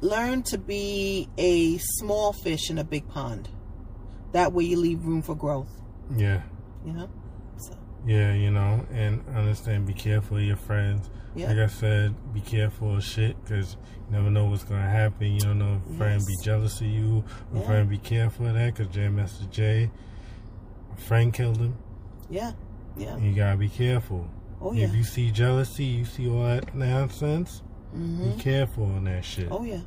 learn 0.00 0.42
to 0.42 0.58
be 0.58 1.28
a 1.38 1.78
small 1.78 2.32
fish 2.32 2.70
in 2.70 2.78
a 2.78 2.84
big 2.84 3.08
pond 3.08 3.48
that 4.32 4.52
way 4.52 4.64
you 4.64 4.76
leave 4.78 5.04
room 5.06 5.22
for 5.22 5.34
growth 5.34 5.70
Yeah. 6.16 6.42
you 6.84 6.92
know 6.92 7.08
so 7.56 7.74
Yeah, 8.06 8.34
you 8.34 8.50
know, 8.50 8.84
and 8.92 9.22
understand, 9.36 9.86
be 9.86 9.94
careful 9.94 10.38
of 10.38 10.42
your 10.42 10.56
friends. 10.56 11.08
Yeah 11.34 11.48
Like 11.48 11.58
I 11.58 11.66
said, 11.66 12.14
be 12.34 12.40
careful 12.40 12.96
of 12.96 13.02
shit 13.04 13.42
because 13.44 13.76
you 14.08 14.16
never 14.16 14.30
know 14.30 14.44
what's 14.46 14.64
going 14.64 14.82
to 14.82 14.88
happen. 14.88 15.32
You 15.32 15.40
don't 15.40 15.58
know 15.58 15.80
if 15.86 15.94
a 15.94 15.96
friend 15.98 16.26
be 16.26 16.36
jealous 16.42 16.80
of 16.80 16.86
you. 16.88 17.24
A 17.54 17.58
Yeah. 17.58 17.62
friend 17.66 17.88
be 17.88 17.98
careful 17.98 18.46
of 18.48 18.54
that 18.54 18.74
because 18.74 18.94
Master 19.10 19.46
Jay, 19.46 19.90
a 20.92 21.00
friend 21.00 21.32
killed 21.32 21.58
him. 21.58 21.76
yeah 22.30 22.52
yeah 22.96 23.14
And 23.14 23.24
you 23.26 23.34
got 23.34 23.52
to 23.52 23.56
be 23.56 23.68
careful. 23.68 24.26
oh 24.60 24.72
yeah 24.72 24.84
If 24.86 24.94
you 24.94 25.04
see 25.04 25.30
jealousy, 25.30 25.84
you 25.84 26.04
see 26.04 26.28
all 26.28 26.44
that 26.44 26.74
nonsense, 26.74 27.62
hmm 27.92 28.30
be 28.30 28.36
careful 28.42 28.84
on 28.84 29.04
that 29.04 29.24
shit. 29.24 29.48
oh 29.50 29.64
yeah 29.64 29.80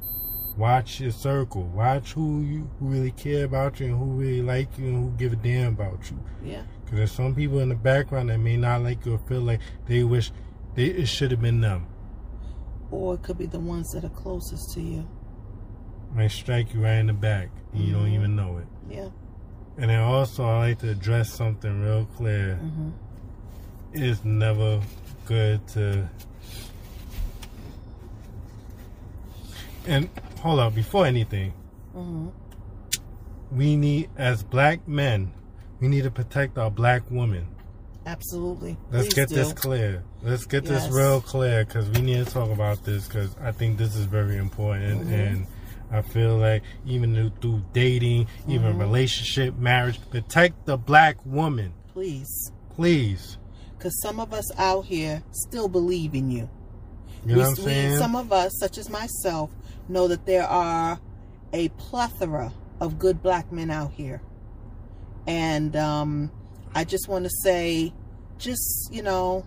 Watch 0.57 1.01
your 1.01 1.11
circle. 1.11 1.63
Watch 1.63 2.13
who 2.13 2.39
you 2.41 2.69
who 2.79 2.85
really 2.87 3.11
care 3.11 3.43
about 3.43 3.79
you 3.81 3.87
and 3.87 3.97
who 3.97 4.05
really 4.05 4.41
like 4.41 4.77
you 4.79 4.85
and 4.85 4.95
who 5.03 5.17
give 5.17 5.33
a 5.33 5.35
damn 5.35 5.73
about 5.73 6.09
you. 6.09 6.17
yeah 6.43 6.61
Because 6.83 6.97
there's 6.97 7.11
some 7.11 7.35
people 7.35 7.59
in 7.59 7.67
the 7.69 7.75
background 7.75 8.29
that 8.29 8.39
may 8.39 8.55
not 8.55 8.81
like 8.81 9.05
you 9.05 9.15
or 9.15 9.17
feel 9.19 9.41
like 9.41 9.59
they 9.85 10.03
wish 10.03 10.31
they, 10.75 10.85
it 10.85 11.07
should 11.07 11.31
have 11.31 11.41
been 11.41 11.61
them. 11.61 11.87
or 12.91 13.15
it 13.15 13.23
could 13.23 13.37
be 13.37 13.45
the 13.45 13.59
ones 13.59 13.91
that 13.93 14.03
are 14.03 14.09
closest 14.09 14.73
to 14.73 14.81
you 14.81 15.07
Might 16.13 16.31
strike 16.31 16.73
you 16.73 16.81
right 16.83 16.95
in 16.99 17.07
the 17.07 17.13
back 17.13 17.49
and 17.73 17.83
you 17.83 17.93
don't 17.93 18.07
even 18.11 18.35
know 18.35 18.57
it. 18.57 18.67
yeah 18.89 19.09
And 19.77 19.89
then 19.89 19.99
also, 19.99 20.45
I 20.45 20.57
like 20.59 20.79
to 20.79 20.89
address 20.89 21.33
something 21.33 21.81
real 21.81 22.05
clear. 22.17 22.55
hmm 22.55 22.89
It's 23.93 24.23
never 24.23 24.81
good 25.25 25.65
to. 25.69 26.07
And 29.87 30.09
hold 30.41 30.59
on, 30.59 30.73
before 30.73 31.05
anything, 31.05 31.51
hmm 31.93 32.29
we 33.51 33.77
need, 33.77 34.09
as 34.17 34.43
black 34.43 34.85
men, 34.87 35.31
we 35.79 35.87
need 35.87 36.03
to 36.03 36.11
protect 36.11 36.57
our 36.57 36.71
black 36.71 37.03
women. 37.11 37.47
Absolutely. 38.05 38.77
Let's 38.91 39.07
Please 39.07 39.13
get 39.15 39.29
do. 39.29 39.35
this 39.35 39.53
clear. 39.53 40.03
Let's 40.21 40.45
get 40.45 40.65
this 40.65 40.87
real 40.89 41.21
clear 41.21 41.65
because 41.65 41.89
we 41.89 42.01
need 42.01 42.25
to 42.25 42.31
talk 42.31 42.51
about 42.51 42.83
this 42.83 43.07
because 43.07 43.35
I 43.41 43.51
think 43.51 43.77
this 43.77 43.95
is 43.95 44.05
very 44.05 44.37
important. 44.37 45.07
Mhm. 45.07 45.11
And 45.11 45.47
I 45.91 46.01
feel 46.01 46.37
like 46.37 46.63
even 46.85 47.31
through- 47.41 47.63
dating, 47.73 48.27
even 48.47 48.73
Mhm. 48.73 48.79
relationship, 48.79 49.57
marriage, 49.57 49.99
protect 50.11 50.65
the 50.65 50.77
black 50.77 51.17
woman, 51.25 51.73
Please. 51.93 52.51
please. 52.75 53.37
Because 53.77 53.99
some 54.01 54.19
of 54.19 54.33
us 54.33 54.51
out 54.57 54.85
here 54.85 55.23
still 55.31 55.67
believe 55.67 56.13
in 56.15 56.29
you. 56.29 56.49
You 57.25 57.35
know 57.37 57.41
what 57.49 57.49
I'm 57.59 57.65
saying? 57.65 57.97
some 57.97 58.15
of 58.15 58.31
us, 58.31 58.51
such 58.59 58.77
as 58.77 58.87
myself, 58.89 59.49
know 59.89 60.07
that 60.07 60.25
there 60.27 60.45
are 60.47 60.99
a 61.53 61.69
plethora 61.69 62.51
of 62.79 62.99
good 62.99 63.23
black 63.23 63.51
men 63.51 63.71
out 63.71 63.91
here. 63.93 64.21
And 65.27 65.75
um, 65.75 66.31
I 66.75 66.83
just 66.83 67.07
want 67.07 67.23
to 67.23 67.31
say, 67.41 67.93
just, 68.37 68.93
you 68.93 69.01
know, 69.01 69.45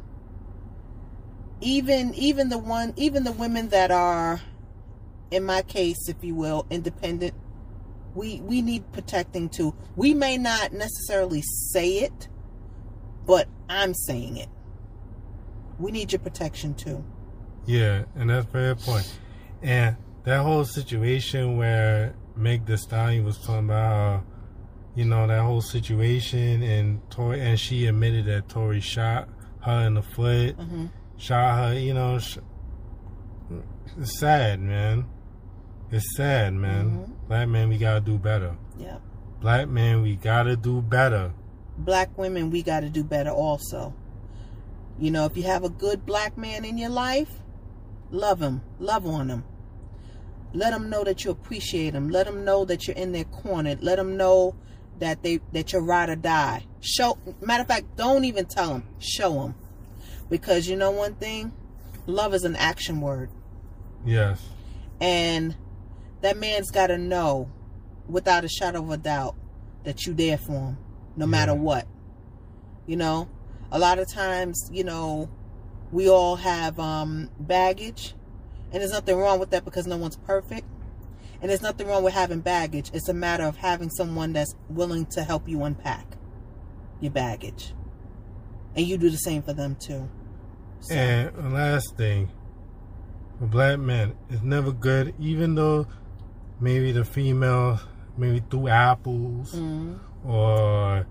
even 1.60 2.14
even 2.14 2.48
the 2.48 2.58
one 2.58 2.94
even 2.96 3.24
the 3.24 3.32
women 3.32 3.68
that 3.68 3.90
are 3.90 4.40
in 5.30 5.44
my 5.44 5.62
case 5.62 6.08
if 6.08 6.22
you 6.22 6.34
will 6.34 6.64
independent 6.70 7.34
we 8.14 8.40
we 8.40 8.62
need 8.62 8.90
protecting 8.92 9.48
too. 9.48 9.74
We 9.96 10.14
may 10.14 10.38
not 10.38 10.72
necessarily 10.72 11.42
say 11.42 11.98
it 11.98 12.28
but 13.26 13.46
i'm 13.68 13.92
saying 13.92 14.38
it. 14.38 14.48
We 15.78 15.92
need 15.92 16.12
your 16.12 16.20
protection 16.20 16.74
too. 16.74 17.04
Yeah, 17.66 18.04
and 18.16 18.30
that's 18.30 18.46
very 18.46 18.74
point. 18.74 19.18
And 19.62 19.96
that 20.24 20.40
whole 20.42 20.64
situation 20.64 21.56
where 21.56 22.14
Meg 22.34 22.64
Thee 22.66 22.76
Stallion 22.76 23.24
was 23.24 23.38
talking 23.38 23.66
about 23.66 24.24
you 24.98 25.04
know, 25.04 25.26
that 25.28 25.42
whole 25.42 25.60
situation 25.60 26.62
and 26.62 27.00
Tory, 27.10 27.40
and 27.40 27.58
she 27.58 27.86
admitted 27.86 28.24
that 28.26 28.48
Tory 28.48 28.80
shot 28.80 29.28
her 29.60 29.86
in 29.86 29.94
the 29.94 30.02
foot, 30.02 30.56
hmm 30.56 30.86
shot 31.16 31.58
her, 31.58 31.78
you 31.78 31.94
know, 31.94 32.18
sh- 32.18 32.38
it's 33.98 34.18
sad, 34.20 34.60
man. 34.60 35.06
It's 35.90 36.16
sad, 36.16 36.54
man. 36.54 36.84
Mhm. 36.90 37.28
Black 37.28 37.48
man, 37.48 37.68
we 37.68 37.78
gotta 37.78 38.00
do 38.00 38.18
better. 38.18 38.56
yeah 38.78 38.98
Black 39.40 39.68
man, 39.68 40.02
we 40.02 40.16
gotta 40.16 40.56
do 40.56 40.80
better. 40.82 41.32
black 41.78 42.10
women 42.18 42.50
we 42.50 42.60
got 42.60 42.80
to 42.80 42.88
do 42.90 43.04
better 43.04 43.30
also 43.30 43.94
you 44.98 45.12
know 45.12 45.24
if 45.26 45.36
you 45.36 45.44
have 45.44 45.62
a 45.62 45.68
good 45.68 46.04
black 46.04 46.36
man 46.36 46.64
in 46.64 46.76
your 46.76 46.90
life 46.90 47.30
love 48.10 48.40
him 48.42 48.60
love 48.80 49.06
on 49.06 49.28
him 49.30 49.44
let 50.52 50.70
them 50.72 50.90
know 50.90 51.04
that 51.04 51.24
you 51.24 51.30
appreciate 51.30 51.90
them 51.92 52.08
let 52.10 52.26
them 52.26 52.44
know 52.44 52.64
that 52.64 52.88
you're 52.88 52.96
in 52.96 53.12
their 53.12 53.22
corner 53.42 53.76
let 53.80 53.94
them 53.94 54.16
know 54.16 54.56
that 55.00 55.22
they 55.22 55.40
that 55.52 55.72
you're 55.72 55.82
ride 55.82 56.08
or 56.08 56.16
die 56.16 56.64
show 56.80 57.18
matter 57.40 57.62
of 57.62 57.68
fact 57.68 57.96
don't 57.96 58.24
even 58.24 58.44
tell 58.46 58.68
them 58.74 58.84
show 58.98 59.32
them 59.42 59.54
because 60.30 60.68
you 60.68 60.76
know 60.76 60.90
one 60.90 61.14
thing? 61.14 61.52
Love 62.06 62.34
is 62.34 62.44
an 62.44 62.56
action 62.56 63.00
word. 63.00 63.30
Yes. 64.04 64.40
and 65.00 65.56
that 66.20 66.36
man's 66.36 66.70
got 66.70 66.88
to 66.88 66.98
know 66.98 67.50
without 68.08 68.44
a 68.44 68.48
shadow 68.48 68.80
of 68.82 68.90
a 68.90 68.96
doubt 68.96 69.34
that 69.84 70.04
you're 70.06 70.14
there 70.14 70.38
for 70.38 70.52
him 70.52 70.78
no 71.16 71.24
Yeah. 71.26 71.30
matter 71.30 71.54
what. 71.54 71.86
You 72.86 72.96
know? 72.96 73.28
A 73.70 73.78
lot 73.78 73.98
of 73.98 74.08
times 74.12 74.68
you 74.72 74.84
know 74.84 75.28
we 75.92 76.08
all 76.08 76.36
have 76.36 76.78
um 76.80 77.30
baggage. 77.40 78.14
And 78.70 78.82
there's 78.82 78.92
nothing 78.92 79.16
wrong 79.16 79.38
with 79.38 79.50
that 79.50 79.64
because 79.64 79.86
no 79.86 79.96
one's 79.96 80.16
perfect 80.16 80.66
and 81.40 81.50
there's 81.50 81.62
nothing 81.62 81.86
wrong 81.86 82.02
with 82.02 82.14
having 82.14 82.40
baggage 82.40 82.90
it's 82.92 83.08
a 83.08 83.14
matter 83.14 83.44
of 83.44 83.56
having 83.56 83.90
someone 83.90 84.32
that's 84.32 84.54
willing 84.68 85.06
to 85.06 85.22
help 85.22 85.48
you 85.48 85.62
unpack 85.64 86.16
your 87.00 87.12
baggage 87.12 87.74
and 88.74 88.86
you 88.86 88.96
do 88.98 89.10
the 89.10 89.16
same 89.18 89.42
for 89.42 89.52
them 89.52 89.76
too 89.76 90.08
So, 90.80 90.94
And 90.94 91.34
the 91.34 91.48
last 91.50 91.96
thing, 91.96 92.30
for 93.38 93.46
black 93.46 93.78
men, 93.78 94.14
it's 94.30 94.42
never 94.42 94.70
good, 94.72 95.14
even 95.18 95.54
though 95.54 95.86
maybe 96.60 96.92
the 96.92 97.04
female 97.04 97.80
maybe 98.16 98.42
threw 98.50 98.68
apples 98.68 99.54
mhm. 99.54 99.98
or 100.24 101.06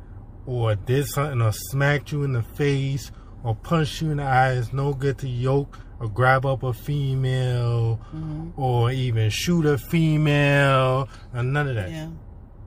or 0.45 0.75
did 0.75 1.05
something 1.07 1.41
or 1.41 1.51
smacked 1.51 2.11
you 2.11 2.23
in 2.23 2.33
the 2.33 2.43
face 2.43 3.11
or 3.43 3.55
punched 3.55 4.01
you 4.01 4.11
in 4.11 4.17
the 4.17 4.23
eye. 4.23 4.53
It's 4.53 4.73
no 4.73 4.93
good 4.93 5.17
to 5.19 5.27
yoke 5.27 5.79
or 5.99 6.07
grab 6.07 6.45
up 6.45 6.63
a 6.63 6.73
female 6.73 7.99
Mhm. 8.15 8.51
or 8.57 8.91
even 8.91 9.29
shoot 9.29 9.65
a 9.65 9.77
female 9.77 11.07
or 11.33 11.43
none 11.43 11.67
of 11.67 11.75
that. 11.75 11.89
yeah 11.91 12.09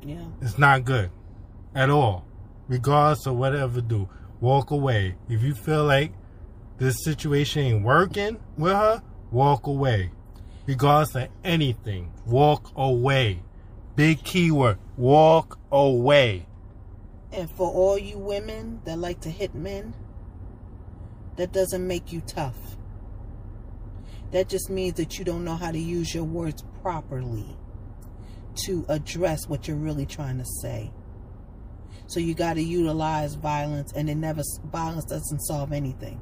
yeah 0.04 0.24
It's 0.40 0.58
not 0.58 0.84
good 0.84 1.10
at 1.74 1.90
all. 1.90 2.24
Regardless 2.68 3.26
of 3.26 3.36
whatever 3.36 3.80
do. 3.80 4.08
Walk 4.40 4.70
away. 4.70 5.16
If 5.28 5.42
you 5.42 5.54
feel 5.54 5.84
like 5.84 6.12
this 6.78 7.02
situation 7.04 7.62
ain't 7.62 7.84
working 7.84 8.38
with 8.56 8.72
her, 8.72 9.02
walk 9.30 9.66
away. 9.66 10.10
Regardless 10.66 11.14
of 11.16 11.28
anything. 11.44 12.12
Walk 12.26 12.70
away. 12.76 13.42
Big 13.96 14.22
keyword. 14.24 14.78
Walk 14.96 15.58
away. 15.70 16.46
And 17.32 17.50
for 17.50 17.70
all 17.70 17.98
you 17.98 18.18
women 18.18 18.80
that 18.84 18.98
like 18.98 19.20
to 19.20 19.30
hit 19.30 19.54
men, 19.54 19.94
that 21.36 21.52
doesn't 21.52 21.86
make 21.86 22.12
you 22.12 22.20
tough. 22.22 22.76
That 24.32 24.48
just 24.48 24.70
means 24.70 24.94
that 24.94 25.18
you 25.18 25.24
don't 25.24 25.44
know 25.44 25.56
how 25.56 25.70
to 25.72 25.78
use 25.78 26.14
your 26.14 26.24
words 26.24 26.62
properly 26.82 27.56
to 28.66 28.84
address 28.88 29.48
what 29.48 29.66
you're 29.66 29.76
really 29.76 30.06
trying 30.06 30.38
to 30.38 30.44
say. 30.62 30.92
So 32.06 32.20
you 32.20 32.34
got 32.34 32.54
to 32.54 32.62
utilize 32.62 33.34
violence, 33.34 33.92
and 33.92 34.10
it 34.10 34.16
never 34.16 34.42
violence 34.64 35.04
doesn't 35.04 35.40
solve 35.40 35.72
anything. 35.72 36.20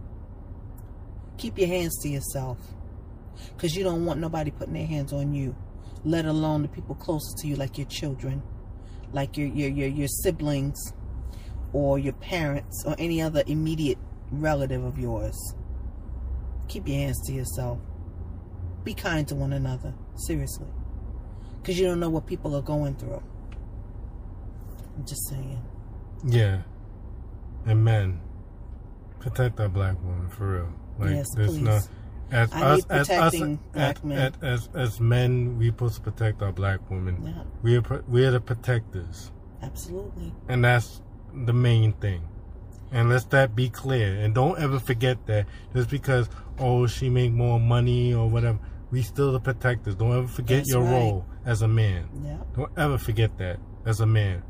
Keep 1.39 1.59
your 1.59 1.69
hands 1.69 1.99
to 2.03 2.09
yourself, 2.09 2.59
because 3.55 3.75
you 3.75 3.85
don't 3.85 4.05
want 4.05 4.21
nobody 4.21 4.51
putting 4.51 4.75
their 4.75 4.87
hands 4.87 5.13
on 5.13 5.33
you, 5.33 5.57
let 6.05 6.27
alone 6.27 6.63
the 6.63 6.69
people 6.69 6.95
closest 6.95 7.39
to 7.39 7.49
you, 7.49 7.57
like 7.57 7.79
your 7.79 7.87
children, 7.87 8.43
like 9.13 9.37
your 9.37 9.49
your 9.49 9.71
your, 9.71 9.89
your 9.89 10.09
siblings, 10.09 10.93
or 11.73 11.99
your 11.99 12.15
parents, 12.15 12.85
or 12.87 12.95
any 12.99 13.23
other 13.23 13.43
immediate 13.47 13.99
relative 14.31 14.85
of 14.85 14.99
yours. 14.99 15.55
Keep 16.69 16.89
your 16.89 16.99
hands 16.99 17.21
to 17.27 17.33
yourself. 17.33 17.79
Be 18.89 18.95
kind 18.95 19.29
to 19.29 19.35
one 19.35 19.53
another, 19.53 19.93
seriously, 20.15 20.67
because 21.61 21.79
you 21.79 21.85
don't 21.85 22.01
know 22.01 22.09
what 22.09 22.27
people 22.27 22.57
are 22.57 22.63
going 22.63 22.95
through. 22.95 23.23
I'm 24.97 25.05
just 25.05 25.29
saying. 25.29 25.63
Yeah. 26.25 26.63
And 27.67 27.85
men, 27.85 28.19
protect 29.21 29.61
our 29.61 29.69
black 29.69 30.03
woman 30.03 30.31
for 30.31 30.53
real. 30.55 30.73
Like 30.99 31.17
Yes, 31.17 31.27
there's 31.37 31.51
please. 31.51 31.61
no 31.61 31.81
as 32.31 32.51
I 32.55 32.63
us 32.63 32.87
as 32.89 33.11
us 33.11 33.35
as, 33.35 33.41
men. 33.41 33.59
as, 34.15 34.33
as 34.41 34.69
as 34.75 35.01
men 35.01 35.59
we 35.59 35.67
supposed 35.67 35.97
to 35.97 36.01
protect 36.01 36.41
our 36.41 36.53
black 36.53 36.81
women. 36.91 37.23
Yeah, 37.27 37.43
We 37.61 37.77
are 37.77 38.05
we 38.09 38.25
are 38.25 38.31
the 38.31 38.41
protectors. 38.41 39.33
absolutely. 39.61 40.33
And 40.49 40.65
that's 40.65 41.03
the 41.35 41.53
main 41.53 41.93
thing. 41.93 42.23
And 42.91 43.11
let's 43.11 43.27
that 43.27 43.55
be 43.55 43.69
clear. 43.69 44.15
And 44.15 44.35
don't 44.35 44.59
ever 44.59 44.79
forget 44.79 45.27
that 45.27 45.45
just 45.75 45.91
because 45.91 46.31
oh 46.59 46.87
she 46.87 47.11
make 47.11 47.33
more 47.33 47.61
money 47.61 48.15
or 48.15 48.31
whatever, 48.31 48.59
we 48.91 49.03
still 49.03 49.33
the 49.33 49.41
protectors. 49.41 49.95
Don't 49.95 50.17
ever 50.17 50.27
forget 50.27 50.59
That's 50.59 50.71
your 50.71 50.83
right. 50.83 50.93
role 50.93 51.27
as 51.45 51.63
a 51.63 51.69
man. 51.69 52.09
Yeah. 52.25 52.39
Don't 52.57 52.73
ever 52.79 52.99
forget 52.99 53.37
that 53.39 53.59
as 53.85 54.01
a 54.01 54.07
man. 54.07 54.43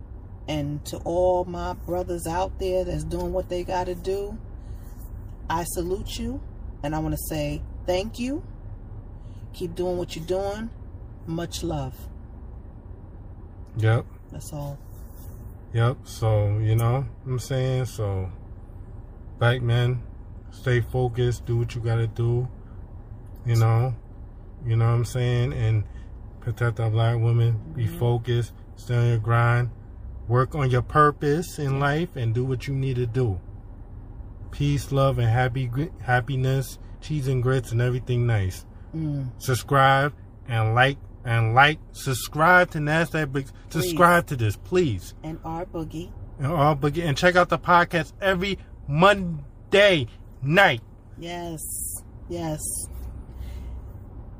And 0.46 0.84
to 0.86 0.96
all 0.98 1.44
my 1.44 1.74
brothers 1.74 2.26
out 2.26 2.58
there 2.58 2.84
that's 2.84 3.04
doing 3.04 3.32
what 3.32 3.48
they 3.48 3.64
got 3.64 3.84
to 3.84 3.94
do, 3.94 4.38
I 5.50 5.64
salute 5.64 6.18
you. 6.18 6.40
And 6.82 6.94
I 6.94 7.00
want 7.00 7.14
to 7.14 7.20
say 7.28 7.62
thank 7.86 8.18
you. 8.18 8.42
Keep 9.52 9.74
doing 9.74 9.98
what 9.98 10.14
you're 10.14 10.24
doing. 10.24 10.70
Much 11.26 11.62
love. 11.62 11.94
Yep. 13.76 14.06
That's 14.32 14.52
all. 14.52 14.78
Yep. 15.72 15.98
So, 16.04 16.58
you 16.58 16.76
know 16.76 17.06
what 17.24 17.32
I'm 17.32 17.38
saying? 17.38 17.86
So, 17.86 18.30
black 19.38 19.60
men, 19.60 20.02
stay 20.50 20.80
focused, 20.80 21.44
do 21.44 21.58
what 21.58 21.74
you 21.74 21.80
got 21.80 21.96
to 21.96 22.06
do. 22.06 22.48
You 23.44 23.56
know, 23.56 23.94
you 24.66 24.76
know 24.76 24.86
what 24.86 24.94
I'm 24.94 25.04
saying? 25.04 25.52
And 25.52 25.84
protect 26.40 26.80
our 26.80 26.90
black 26.90 27.18
women. 27.18 27.60
Be 27.74 27.86
focused, 27.86 28.52
stay 28.76 28.96
on 28.96 29.08
your 29.08 29.18
grind, 29.18 29.70
work 30.28 30.54
on 30.54 30.70
your 30.70 30.82
purpose 30.82 31.58
in 31.58 31.80
life, 31.80 32.16
and 32.16 32.34
do 32.34 32.44
what 32.44 32.66
you 32.66 32.74
need 32.74 32.96
to 32.96 33.06
do. 33.06 33.40
Peace, 34.50 34.92
love, 34.92 35.18
and 35.18 35.28
happy 35.28 35.70
happiness, 36.00 36.78
cheese 37.00 37.28
and 37.28 37.42
grits, 37.42 37.72
and 37.72 37.80
everything 37.80 38.26
nice. 38.26 38.64
Mm. 38.94 39.30
Subscribe 39.38 40.14
and 40.48 40.74
like 40.74 40.98
and 41.24 41.54
like. 41.54 41.78
Subscribe 41.92 42.70
to 42.70 42.78
Nazdaq 42.78 43.26
Brixx. 43.26 43.52
Subscribe 43.68 44.26
to 44.28 44.36
this, 44.36 44.56
please. 44.56 45.14
And 45.22 45.38
our 45.44 45.66
boogie. 45.66 46.10
And 46.38 46.46
all 46.46 46.74
but 46.74 46.96
and 46.96 47.16
check 47.16 47.36
out 47.36 47.48
the 47.48 47.58
podcast 47.58 48.12
every 48.20 48.58
Monday 48.86 50.06
night. 50.42 50.80
Yes. 51.18 51.60
Yes. 52.28 52.60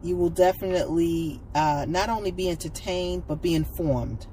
You 0.03 0.17
will 0.17 0.31
definitely 0.31 1.41
uh, 1.55 1.85
not 1.89 2.09
only 2.09 2.31
be 2.31 2.49
entertained, 2.49 3.25
but 3.27 3.43
be 3.43 3.55
informed. 3.55 4.27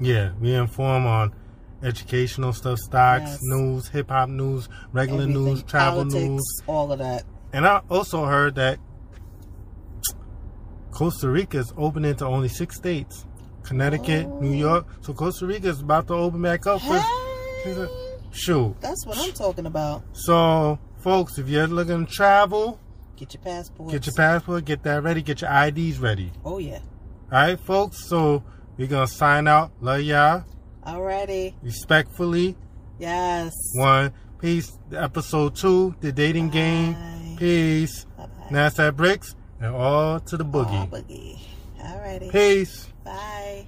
Yeah, 0.00 0.32
we 0.40 0.52
inform 0.54 1.06
on 1.06 1.34
educational 1.82 2.52
stuff, 2.52 2.78
stocks, 2.78 3.22
Yes. 3.30 3.38
news, 3.42 3.88
hip 3.88 4.10
hop 4.10 4.28
news, 4.28 4.68
regular 4.92 5.22
Everything. 5.22 5.44
news, 5.44 5.62
travel 5.62 6.00
Politics, 6.04 6.28
news. 6.28 6.62
all 6.66 6.92
of 6.92 6.98
that. 6.98 7.24
And 7.52 7.66
I 7.66 7.82
also 7.90 8.24
heard 8.24 8.54
that 8.56 8.78
Costa 10.90 11.28
Rica 11.30 11.58
is 11.58 11.72
opening 11.76 12.14
to 12.16 12.26
only 12.26 12.48
six 12.48 12.76
states. 12.76 13.24
Connecticut, 13.62 14.26
Oh. 14.26 14.40
New 14.40 14.52
York. 14.52 14.86
So 15.02 15.14
Costa 15.14 15.46
Rica 15.46 15.68
is 15.68 15.80
about 15.80 16.08
to 16.08 16.14
open 16.14 16.42
back 16.42 16.66
up 16.66 16.80
for 16.80 16.98
Hey, 16.98 17.86
shoot. 18.32 18.74
that's 18.80 19.06
what 19.06 19.18
I'm 19.18 19.32
talking 19.32 19.66
about. 19.66 20.02
So 20.12 20.78
folks, 21.02 21.38
if 21.38 21.48
you're 21.48 21.68
looking 21.68 22.06
to 22.06 22.12
travel, 22.12 22.78
Get 23.16 23.34
your 23.34 23.42
passport. 23.42 23.90
get 23.92 24.06
your 24.06 24.14
passport, 24.14 24.64
get 24.64 24.82
that 24.82 25.02
ready, 25.02 25.22
get 25.22 25.40
your 25.42 25.50
IDs 25.50 25.98
ready. 25.98 26.32
Oh 26.44 26.58
yeah. 26.58 26.80
Alright, 27.32 27.60
folks, 27.60 28.04
so 28.08 28.42
we're 28.76 28.88
gonna 28.88 29.06
sign 29.06 29.46
out. 29.46 29.70
Love 29.80 30.00
y'all. 30.00 30.44
All 30.84 31.00
Alrighty. 31.00 31.54
Respectfully. 31.62 32.56
Yes. 32.98 33.52
One. 33.74 34.12
Peace. 34.38 34.76
Episode 34.92 35.54
two, 35.54 35.94
the 36.00 36.10
dating 36.12 36.50
game. 36.50 36.96
Peace. 37.36 38.04
Bye 38.16 38.26
bye. 38.26 38.46
Nazdaq 38.50 38.92
Brixx 38.92 39.34
and 39.60 39.74
all 39.74 40.18
to 40.20 40.36
the 40.36 40.44
boogie. 40.44 40.80
All 40.80 40.86
boogie. 40.88 41.38
Alrighty. 41.80 42.32
Peace. 42.32 42.88
Bye. 43.04 43.66